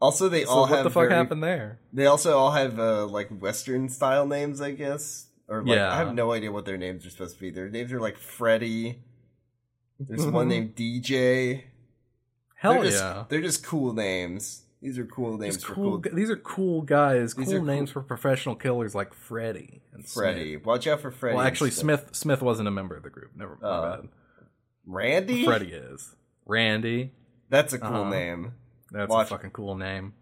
[0.00, 1.80] Also, they so all what have the fuck very- happened there?
[1.92, 5.26] They also all have uh, like Western style names, I guess.
[5.48, 5.92] Or like, Yeah.
[5.92, 7.50] I have no idea what their names are supposed to be.
[7.50, 9.00] Their names are like Freddy.
[9.98, 11.64] There's one named DJ.
[12.56, 13.24] Hell they're just, yeah.
[13.28, 14.62] They're just cool names.
[14.80, 16.12] These are cool names These for cool, cool.
[16.14, 17.34] these are cool guys.
[17.34, 20.52] These cool are cool- names for professional killers like Freddy and Freddy.
[20.54, 20.66] Smith.
[20.66, 21.36] Watch out for Freddy.
[21.36, 21.72] Well, actually.
[21.72, 23.32] Smith Smith wasn't a member of the group.
[23.34, 24.08] Never Uh, bad.
[24.86, 25.44] Randy?
[25.44, 26.14] Freddy is.
[26.46, 27.12] Randy.
[27.48, 28.10] That's a cool Uh-huh.
[28.10, 28.52] name.
[28.90, 30.14] That's Watch- a fucking cool name.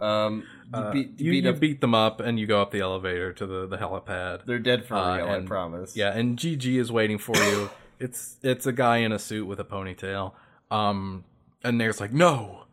[0.00, 2.80] Um, you Uh, beat, you, beat you beat them up, and you go up the
[2.80, 4.44] elevator to the the helipad.
[4.44, 5.28] They're dead for uh, real.
[5.28, 5.96] I promise.
[5.96, 7.70] Yeah, and GG is waiting for you.
[8.00, 10.32] it's it's a guy in a suit with a ponytail.
[10.70, 11.24] Um,
[11.62, 12.64] and Nair's like, no,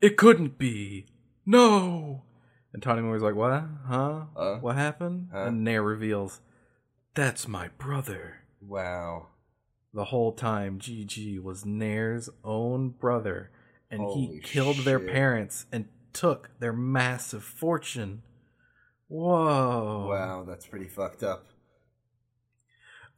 [0.00, 1.06] it couldn't be.
[1.44, 2.22] No.
[2.72, 3.64] And Tanimura's like, what?
[3.86, 4.24] Huh?
[4.36, 4.56] Uh?
[4.56, 5.28] what happened?
[5.32, 5.44] Huh?
[5.44, 6.40] And Nair reveals,
[7.14, 8.42] that's my brother.
[8.60, 9.28] Wow.
[9.94, 13.50] The whole time, GG was Nair's own brother,
[13.90, 18.22] and Holy he killed their parents and took their massive fortune.
[19.08, 20.08] Whoa!
[20.10, 21.46] Wow, that's pretty fucked up.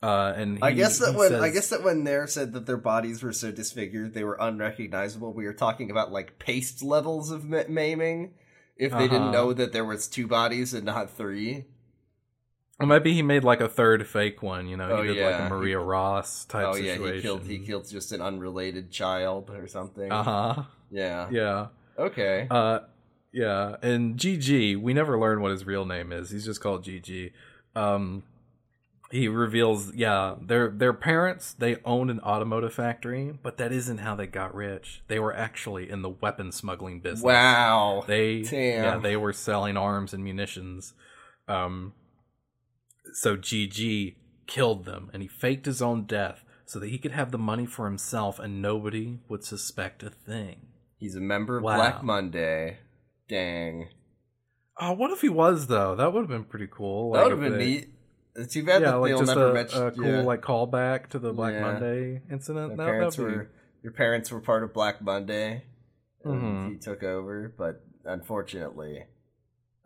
[0.00, 2.76] Uh, and I guess that he when I guess that when Nair said that their
[2.76, 7.44] bodies were so disfigured they were unrecognizable, we were talking about like paste levels of
[7.44, 8.34] ma- maiming.
[8.76, 9.30] If they didn't Uh-huh.
[9.32, 11.64] know that there was two bodies and not three,
[12.80, 14.68] Or maybe he made like a third fake one.
[14.68, 15.46] You know, Oh, he did like yeah.
[15.46, 17.02] a Maria Ross type oh situation.
[17.04, 20.10] yeah, he killed he killed just an unrelated child or something.
[20.12, 20.62] Uh huh.
[20.90, 21.28] Yeah.
[21.30, 21.66] Yeah.
[21.98, 22.46] Okay.
[22.50, 22.80] Uh,
[23.32, 23.76] yeah.
[23.82, 26.30] And GG, we never learn what his real name is.
[26.30, 27.32] He's just called GG.
[27.74, 28.22] Um,
[29.10, 34.14] he reveals, yeah, their their parents they owned an automotive factory, but that isn't how
[34.14, 35.02] they got rich.
[35.08, 37.22] They were actually in the weapon smuggling business.
[37.24, 38.04] wow.
[38.06, 38.84] They Damn.
[38.84, 40.92] yeah, they were selling arms and munitions.
[41.48, 41.94] Um
[43.14, 44.14] so GG
[44.46, 47.66] killed them and he faked his own death so that he could have the money
[47.66, 50.66] for himself and nobody would suspect a thing.
[50.98, 51.76] He's a member of Wow.
[51.76, 52.78] Black Monday.
[53.28, 53.88] Dang.
[54.80, 55.94] Oh, what if he was though?
[55.96, 57.12] That would have been pretty cool.
[57.12, 57.88] that would have been they- neat.
[58.36, 59.82] It's too bad Yeah, that like they'll just never a, mention.
[59.86, 60.20] a cool yeah.
[60.22, 61.60] like callback to the Black Yeah.
[61.62, 62.68] Monday incident.
[62.68, 63.50] Their That- parents that'd be- were
[63.82, 65.64] your parents were part of Black Monday,
[66.24, 66.72] and Mhm.
[66.72, 67.52] he took over.
[67.56, 69.04] But unfortunately,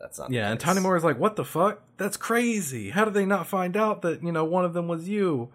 [0.02, 0.30] that's not.
[0.30, 0.60] Yeah, and.
[0.60, 1.80] Tanimura is like, "What the fuck?
[1.96, 2.90] That's crazy!
[2.90, 5.50] How did they not find out that you know one of them was you?"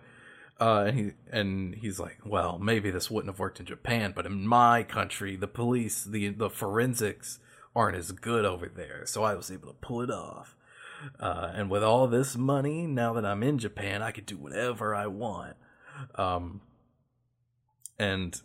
[0.59, 4.25] Uh, and he and he's like, "Well, maybe this wouldn't have worked in Japan, but
[4.25, 7.39] in my country, the police, the the forensics
[7.75, 10.55] aren't as good over there, so I was able to pull it off.
[11.19, 14.95] Uh, and with all this money, now that I'm in Japan, I could do whatever
[14.95, 15.57] I want."
[16.15, 16.61] Um,
[17.99, 18.41] and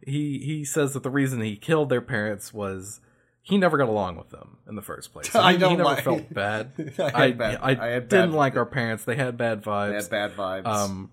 [0.00, 3.00] he he says that the reason he killed their parents was
[3.48, 5.30] he never got along with them in the first place.
[5.30, 6.72] So I don't he never like- felt bad.
[6.98, 9.04] I, I bad, I, I didn't bad, like our parents.
[9.04, 9.92] They had bad They vibes.
[10.02, 10.66] had bad vibes.
[10.66, 11.12] Um,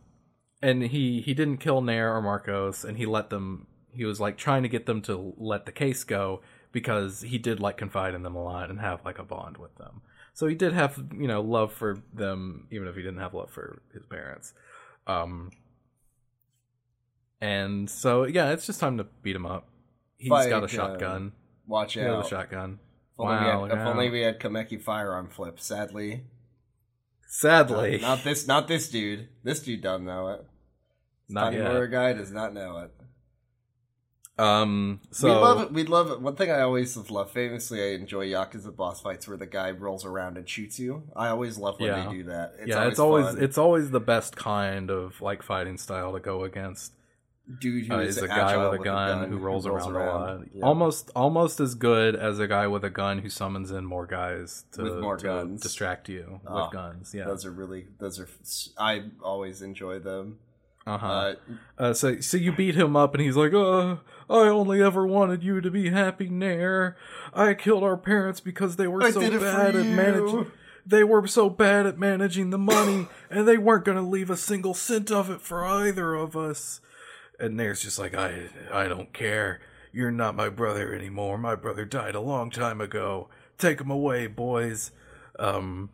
[0.61, 3.67] and he he didn't kill Nair or Marcos, and he let them.
[3.91, 7.59] He was like trying to get them to let the case go because he did
[7.59, 10.01] like confide in them a lot and have like a bond with them.
[10.33, 13.51] So he did have you know love for them, even if he didn't have love
[13.51, 14.53] for his parents.
[15.05, 15.51] Um,
[17.41, 19.67] and so yeah, it's just time to beat him up.
[20.17, 21.33] He's got a shotgun.
[21.67, 22.27] Watch out.
[22.27, 22.79] shotgun.
[23.17, 25.59] If only, Wow, we had, if only we had Komaki firearm flip.
[25.59, 26.23] Sadly,
[27.27, 28.47] Sadly, not, not this.
[28.47, 29.27] Not this dude.
[29.43, 30.45] This dude doesn't know it.
[31.29, 31.91] not yet.
[31.91, 32.91] Guy does not know it.
[34.37, 35.71] Um, so we love it.
[35.71, 36.19] We love it.
[36.21, 37.31] One thing I always love.
[37.31, 41.03] Famously, I enjoy Yakuza boss fights where the guy rolls around and shoots you.
[41.15, 42.05] I always love when Yeah.
[42.07, 42.53] they do that.
[42.59, 43.43] It's yeah, always it's always fun.
[43.43, 46.93] it's always the best kind of like fighting style to go against.
[47.59, 49.99] Dude who Uh, is is a guy agile with a gun, who rolls, around, a
[49.99, 50.41] lot.
[50.53, 50.63] Yeah.
[50.65, 54.65] Almost almost as good as a guy with a gun who summons in more guys
[54.73, 55.61] to, With more to guns.
[55.61, 57.13] distract you Oh, with guns.
[57.13, 57.25] Yeah.
[57.25, 57.87] Those are really.
[57.99, 58.27] Those are.
[58.77, 60.39] I always enjoy them.
[60.85, 61.07] Uh-huh.
[61.07, 61.35] Uh,
[61.77, 63.97] Uh, so so you beat him up, and he's like, "Uh,
[64.29, 66.97] I only ever wanted you to be happy, Nair.
[67.33, 70.51] I killed our parents because they were I so did it for bad at managing.
[70.85, 74.35] They were so bad at managing the money, and they weren't going to leave a
[74.35, 76.81] single cent of it for either of us."
[77.43, 79.59] And Nair's just like, "I I don't care.
[79.91, 81.37] You're not my brother anymore.
[81.37, 83.27] My brother died a long time ago.
[83.57, 84.91] Take him away, boys."
[85.37, 85.89] Um.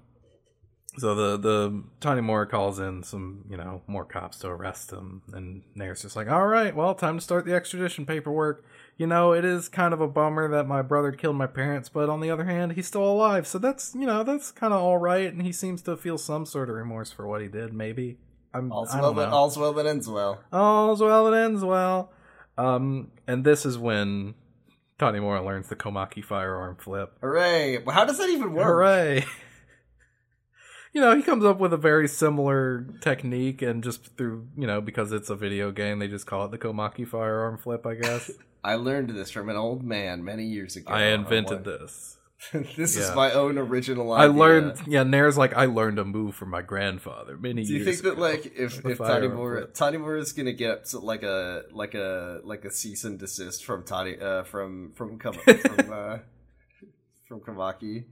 [1.00, 5.64] So the the Tanimura calls in some you know more cops to arrest him, and
[5.74, 8.64] Nair's just like, "All right, well, time to start the extradition paperwork."
[8.98, 12.10] You know, it is kind of a bummer that my brother killed my parents, but
[12.10, 15.00] on the other hand, he's still alive, so that's you know that's kind of all
[15.00, 17.74] right, and he seems to feel some sort of remorse for what he did.
[17.74, 18.18] Maybe
[18.54, 20.44] I'm all's well that all's well that ends well.
[20.52, 22.12] All's well that ends well.
[22.58, 24.34] Um, and this is when
[25.00, 27.18] Tanimura learns the Komaki firearm flip.
[27.22, 27.78] Hooray!
[27.78, 28.66] Well, How does that even work?
[28.66, 29.26] Hooray!
[30.94, 34.82] you know, he comes up with a very similar technique, and just through, you know,
[34.82, 38.32] because it's a video game, they just call it the Komaki firearm flip, I guess.
[38.64, 40.92] I learned this from an old man many years ago.
[40.92, 41.80] I invented What-
[42.54, 42.76] this.
[42.76, 46.50] this is my own original I learned, yeah, Nair's like, I learned a move from
[46.50, 48.22] my grandfather many Do you years think that ago.
[48.22, 49.70] like if if Tiny firearm Moore.
[49.74, 54.18] Tanimura is gonna get like a like a like a cease and desist from Tani
[54.20, 56.18] uh from from Kam- from uh
[57.28, 58.06] from Komaki?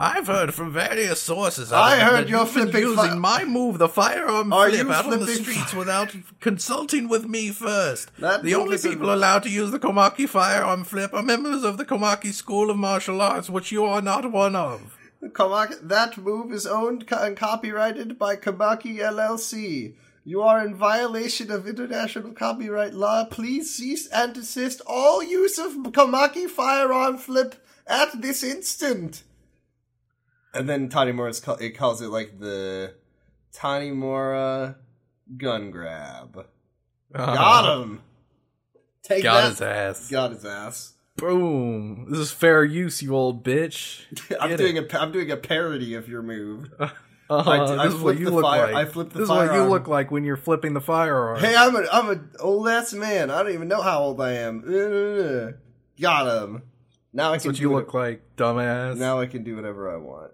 [0.00, 1.72] I've heard from various sources.
[1.72, 5.26] I heard you're flipping using fi- my move, the firearm Are flip, out on the
[5.26, 8.16] streets fi- without consulting with me first.
[8.18, 11.84] That the only people allowed to use the Komaki firearm flip are members of the
[11.84, 14.96] Komaki School of Martial Arts, which you are not one of.
[15.20, 19.94] Komaki, that move is owned and copyrighted by Komaki LLC.
[20.24, 23.24] You are in violation of international copyright law.
[23.24, 27.56] Please cease and desist all use of Komaki firearm flip
[27.88, 29.24] at this instant.
[30.58, 32.94] And then Tanimura's call, it calls it like the
[33.54, 34.76] Tanimura
[35.36, 36.46] gun grab.
[37.12, 38.02] Got him.
[39.02, 39.48] Take Got that.
[39.50, 40.10] his ass.
[40.10, 40.92] Got his ass.
[41.16, 42.06] Boom.
[42.10, 44.02] This is fair use, you old bitch.
[44.40, 44.92] I'm Get doing it.
[44.92, 46.72] a I'm doing a parody of your move.
[47.30, 48.74] Uh, I- I this is what you look fire- like.
[48.74, 51.38] I flipped the This is what you look like when you're flipping the firearm.
[51.38, 53.30] Hey, I'm a I'm an old ass man.
[53.30, 54.60] I don't even know how old I am.
[54.66, 55.52] Uh,
[56.00, 56.62] Got him.
[57.12, 58.96] Now I That's can what do you what- look like, dumbass.
[58.96, 60.30] Now I can do whatever I want.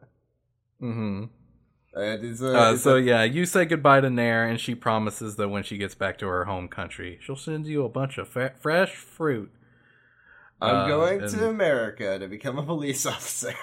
[0.82, 1.24] Mm-hmm.
[1.96, 5.48] Uh, uh, Uh, so a- yeah, you say goodbye to Nair, and she promises that
[5.48, 8.54] when she gets back to her home country, she'll send you a bunch of fa-
[8.60, 9.52] fresh fruit.
[10.60, 13.54] I'm uh, going and- to America to become a police officer.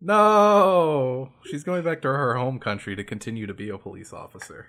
[0.00, 4.68] No, she's going back to her home country to continue to be a police officer.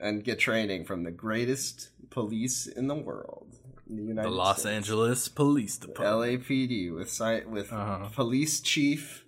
[0.00, 3.56] and get training from the greatest police in the world.
[3.88, 4.74] in The, United the Los States.
[4.76, 6.42] Angeles Police Department.
[6.46, 8.08] LAPD with with Uh-huh.
[8.14, 9.24] police chief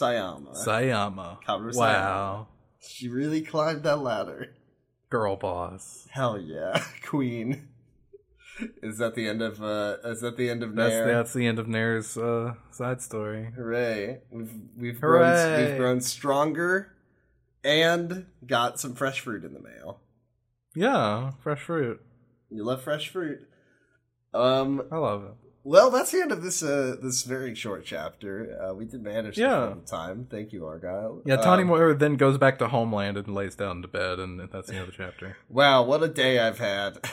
[0.00, 0.56] Sayama.
[0.66, 1.38] Sayama.
[1.44, 2.48] Kaoru Wow.
[2.80, 4.54] she really climbed that ladder.
[5.10, 6.08] Girl boss.
[6.10, 7.68] Hell yeah, Queen.
[8.82, 11.06] Is that the end of uh is that the end of That's Nair?
[11.06, 13.50] that's the end of Nair's uh, side story.
[13.56, 14.20] Hooray.
[14.30, 15.68] We've we've grown Hooray.
[15.70, 16.92] we've grown stronger
[17.64, 20.00] and got some fresh fruit in the mail.
[20.74, 22.00] Yeah, fresh fruit.
[22.50, 23.40] You love fresh fruit.
[24.32, 25.34] Um I love it.
[25.64, 28.58] Well that's the end of this uh this very short chapter.
[28.62, 29.74] Uh we did manage to Yeah.
[29.74, 30.26] the time.
[30.30, 31.22] Thank you, Argyle.
[31.24, 34.40] Yeah, Um, Tawny Moore then goes back to Homeland and lays down to bed, and
[34.52, 35.36] that's the end of the chapter.
[35.48, 36.98] Wow, what a day I've had.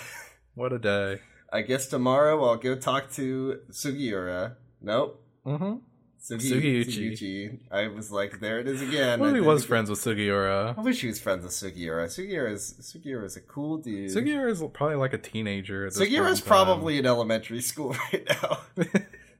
[0.54, 1.22] What a day.
[1.54, 4.56] I guess tomorrow I'll go talk to Sugiura.
[4.82, 5.24] Nope.
[5.45, 5.76] Mm-hmm.
[6.22, 6.86] Sugi- Sugiuchi.
[7.19, 7.59] Sugiuchi.
[7.72, 9.19] I was like, there it is again.
[9.19, 10.78] Well, I he was friends with Sugiura.
[10.78, 12.05] I wish he was friends with Sugiura.
[12.05, 14.11] Sugiura is Sugiura is a cool dude.
[14.11, 15.88] Sugiura is probably like a teenager.
[15.88, 18.59] At Sugiura is probably in elementary school right now.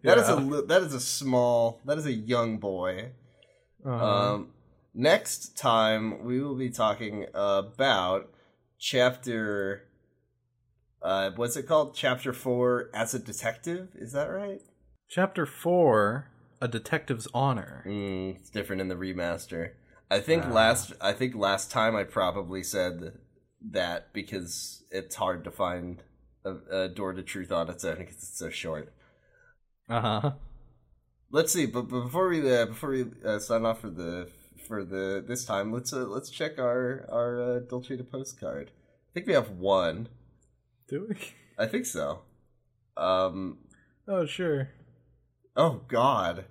[0.04, 0.62] That is a Yeah.
[0.68, 3.12] that is a small that is a young boy.
[3.86, 4.04] Uh-huh.
[4.34, 4.48] Um,
[4.96, 8.28] next time we will be talking about
[8.80, 9.84] chapter.
[11.04, 11.94] Uh, what's it called?
[11.94, 13.90] Chapter four as a detective.
[13.94, 14.62] Is that right?
[15.08, 16.31] Chapter four:
[16.62, 17.84] A Detective's Honor.
[17.88, 19.72] Mm, it's different in the remaster.
[20.10, 20.52] I think Ah.
[20.52, 23.18] last I think last time I probably said
[23.72, 26.04] that because it's hard to find
[26.46, 28.94] a, a door to truth on its own because it's so short.
[29.90, 30.32] Uh huh.
[31.32, 34.30] Let's see, but, but before we uh, before we uh, sign off for the
[34.68, 38.70] for the this time, let's uh, let's check our our uh, Dolce to postcard.
[38.70, 40.10] I think we have one.
[40.88, 41.16] Do we?
[41.58, 42.22] I think so.
[42.98, 43.60] Um.
[44.08, 44.70] Oh, sure.
[45.56, 46.46] Oh God.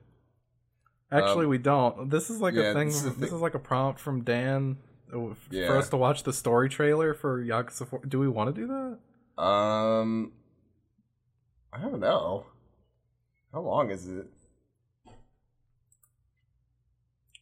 [1.12, 2.08] Actually, we don't.
[2.10, 2.86] This is like Um, yeah, a thing.
[2.88, 3.40] this This is is, the thing.
[3.40, 4.76] like a prompt from Dan
[5.12, 5.66] uh, f- Yeah.
[5.66, 8.02] for us to watch the story trailer for Yakuza 4.
[8.06, 9.42] Do we want to do that?
[9.42, 10.32] Um.
[11.72, 12.46] I don't know.
[13.52, 14.26] How long is it?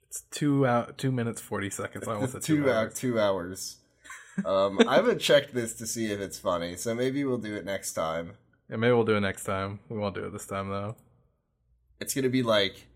[0.08, 2.06] It's two out, two minutes forty seconds.
[2.08, 2.76] I almost said two, two hours.
[2.76, 2.94] hours.
[2.94, 3.76] Two hours.
[4.46, 7.64] Um, I haven't checked this to see if it's funny, so maybe we'll do it
[7.64, 8.34] next time.
[8.70, 9.80] Yeah, maybe we'll do it next time.
[9.88, 10.94] We won't do it this time though.
[12.00, 12.86] It's gonna be like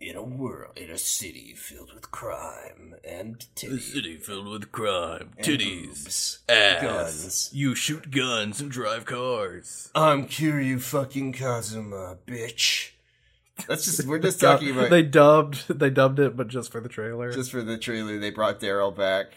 [0.00, 4.70] in a world, in a city filled with crime and titties, A City filled with
[4.72, 6.82] crime, and boobs, ass.
[6.82, 7.50] guns.
[7.52, 9.90] You shoot guns and drive cars.
[9.94, 12.90] I'm Kiryu fucking Kazuma, bitch.
[13.66, 15.66] That's just we're just talking about They dubbed.
[15.68, 17.32] They dubbed it, but just for the trailer.
[17.32, 18.18] just for the trailer.
[18.18, 19.32] They brought Daryl back.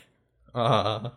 [0.53, 1.09] Uh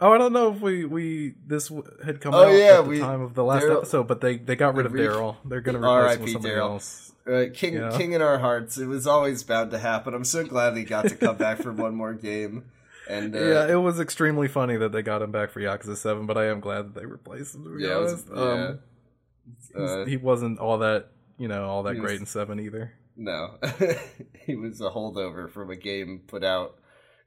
[0.00, 1.70] Oh, I don't know if we we this
[2.04, 4.20] had come Oh, out yeah, at the we- time of the last Daryl- episode, but
[4.20, 5.36] they they got rid of re- Daryl.
[5.44, 6.58] They're gonna replace him with somebody Daryl.
[6.60, 7.12] else.
[7.26, 7.96] Uh, King Yeah.
[7.96, 8.78] King in our hearts.
[8.78, 10.14] It was always bound to happen.
[10.14, 12.66] I'm so glad he got to come back for one more game.
[13.08, 16.26] And uh, yeah, it was extremely funny that they got him back for Yakuza Seven,
[16.26, 17.64] but I am glad that they replaced him.
[17.64, 19.80] To be Yeah, was- honest, yeah.
[19.82, 21.08] um, uh, he wasn't all that
[21.38, 22.92] you know all that great was- in Seven either.
[23.16, 23.58] no,
[24.44, 26.76] he was a holdover from a game put out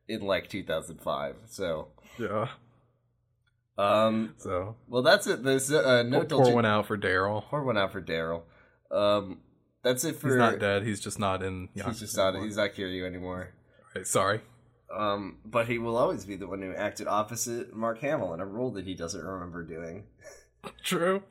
[0.07, 1.35] in like 2005.
[1.47, 1.89] So,
[2.19, 2.47] Yeah,
[3.79, 5.41] um, so well, that's it.
[5.41, 7.43] There's uh, no pour, pour one out for Daryl.
[7.43, 8.41] Pour one out for Daryl.
[8.91, 9.39] Um,
[9.83, 10.27] that's it for.
[10.27, 10.83] He's not dead.
[10.83, 11.69] He's just not in.
[11.69, 12.29] Yakuza He's just not.
[12.29, 12.45] anymore.
[12.45, 13.53] He's not Kiryu anymore.
[13.95, 14.41] Right, sorry.
[14.93, 18.45] Um, but he will always be the one who acted opposite Mark Hamill in a
[18.45, 20.03] role that he doesn't remember doing.
[20.83, 21.23] True.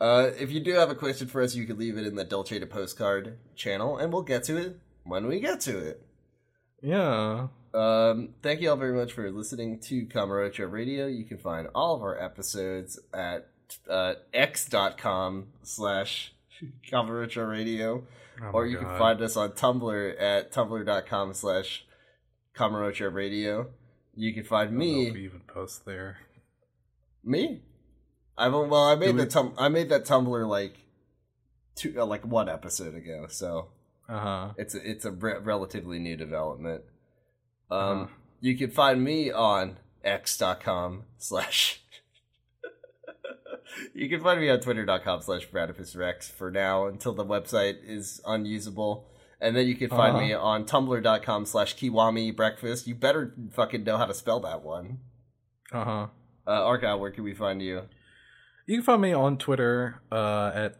[0.00, 2.24] Uh, if you do have a question for us, you can leave it in the
[2.24, 4.78] Dolce to Postcard channel, and we'll get to it.
[5.04, 6.06] when we get to it.
[6.80, 7.48] Yeah.
[7.74, 11.06] Um, thank you all very much for listening to Kamurocho Radio.
[11.06, 13.48] You can find all of our episodes at
[13.88, 16.34] uh, x.com slash
[16.90, 18.04] Kamurocho Radio.
[18.42, 21.84] Oh or you can find us on Tumblr at tumblr.com slash
[22.56, 23.68] Kamurocho Radio.
[24.14, 26.18] You can find I don't know me if we even post there.
[27.24, 27.62] Me?
[28.36, 30.76] I well, I made the we- tum- I made that Tumblr like
[31.76, 33.68] two uh, like one episode ago, so
[34.08, 34.48] Uh huh.
[34.58, 36.82] it's a, it's a re- relatively new development.
[37.72, 38.06] Um, Uh-huh.
[38.40, 41.80] you can find me on x.com slash.
[43.94, 45.48] you can find me on twitter.com slash
[45.94, 49.08] Rex for now until the website is unusable.
[49.40, 50.24] And then you can find Uh-huh.
[50.26, 52.86] me on tumblr.com slash Kiwami Breakfast.
[52.86, 54.98] You better fucking know how to spell that one.
[55.72, 56.06] Uh huh.
[56.46, 57.82] Uh, Argyle, where can we find you?
[58.66, 60.76] You can find me on Twitter uh, at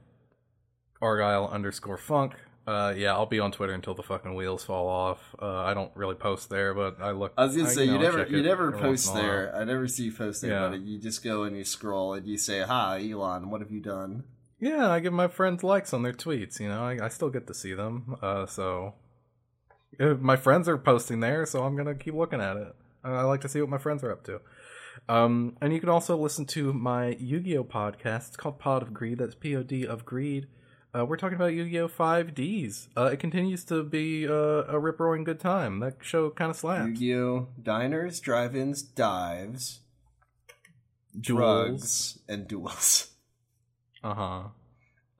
[1.01, 2.35] Argyle underscore funk.
[2.67, 5.35] Uh, yeah, I'll be on Twitter until the fucking wheels fall off.
[5.41, 7.33] Uh, I don't really post there, but I look.
[7.37, 9.23] I was gonna say you I'll never you never post in a while.
[9.23, 9.57] there.
[9.57, 10.69] I never see you post there, Yeah.
[10.69, 10.79] buddy.
[10.79, 13.51] You just go and you scroll and you say, "Hi, Elon.
[13.51, 14.23] What have you done?"
[14.61, 16.61] Yeah, I give my friends likes on their tweets.
[16.61, 18.15] You know, I, I still get to see them.
[18.23, 18.95] Uh, so
[19.99, 22.73] uh, my friends are posting there, so I'm gonna keep looking at it.
[23.03, 24.41] I, I like to see what my friends are up to.
[25.09, 28.29] Um, and you can also listen to my Yu-Gi-Oh podcast.
[28.29, 29.19] It's called Pod of Greed.
[29.19, 30.47] That's P-O-D of Greed.
[30.95, 31.89] Uh, we're talking about Yu-Gi-Oh!
[31.89, 32.89] 5Ds.
[32.97, 35.81] Uh, it continues to be uh, a rip-roaring good time.
[35.81, 36.87] That show kind of slaps.
[36.87, 37.49] Yu-Gi-Oh!
[37.63, 39.81] Diners, drive-ins, dives,
[41.19, 43.09] drugs, and duels.
[44.05, 44.43] Uh huh.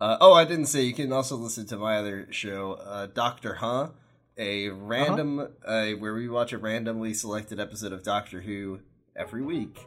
[0.01, 3.55] Uh, oh, I didn't say you can also listen to my other show, uh, Doctor
[3.55, 3.91] Huh,
[4.37, 8.81] a random uh, where we watch a randomly selected episode of Doctor Who
[9.15, 9.87] every week,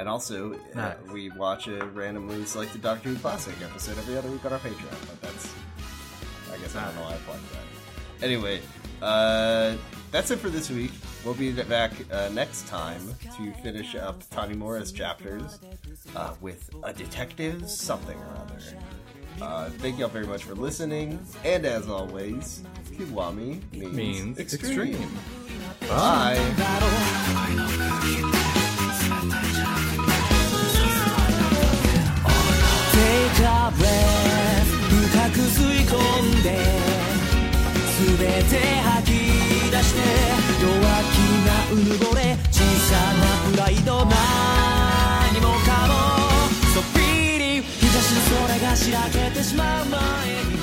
[0.00, 4.42] and also uh, we watch a randomly selected Doctor Who classic episode every other week
[4.46, 4.96] on our Patreon.
[5.06, 5.52] But that's,
[6.52, 8.24] I guess I don't know why I plugged that.
[8.24, 8.60] Anyway,
[9.02, 9.76] uh,
[10.10, 10.92] that's it for this week.
[11.24, 15.60] We'll be back uh, next time to finish up Tanimura's chapters
[16.16, 18.58] uh, with a detective something or other.
[19.42, 24.94] Uh, thank y'all very much for listening, and as always, Kiwami means, Means extreme.
[24.94, 25.18] extreme.
[25.88, 26.36] Bye.
[33.42, 33.88] たブレ
[34.88, 35.96] 深く吸い込
[36.40, 36.48] んで
[37.98, 39.14] 全て吐き
[39.70, 39.98] 出して
[40.60, 40.68] 弱
[41.12, 44.06] 気なうぬぼれ小さなプライド何
[45.40, 45.92] もかも
[46.74, 46.98] そっぴ
[47.38, 50.00] り日差しの空がしらけてしまう前
[50.54, 50.59] に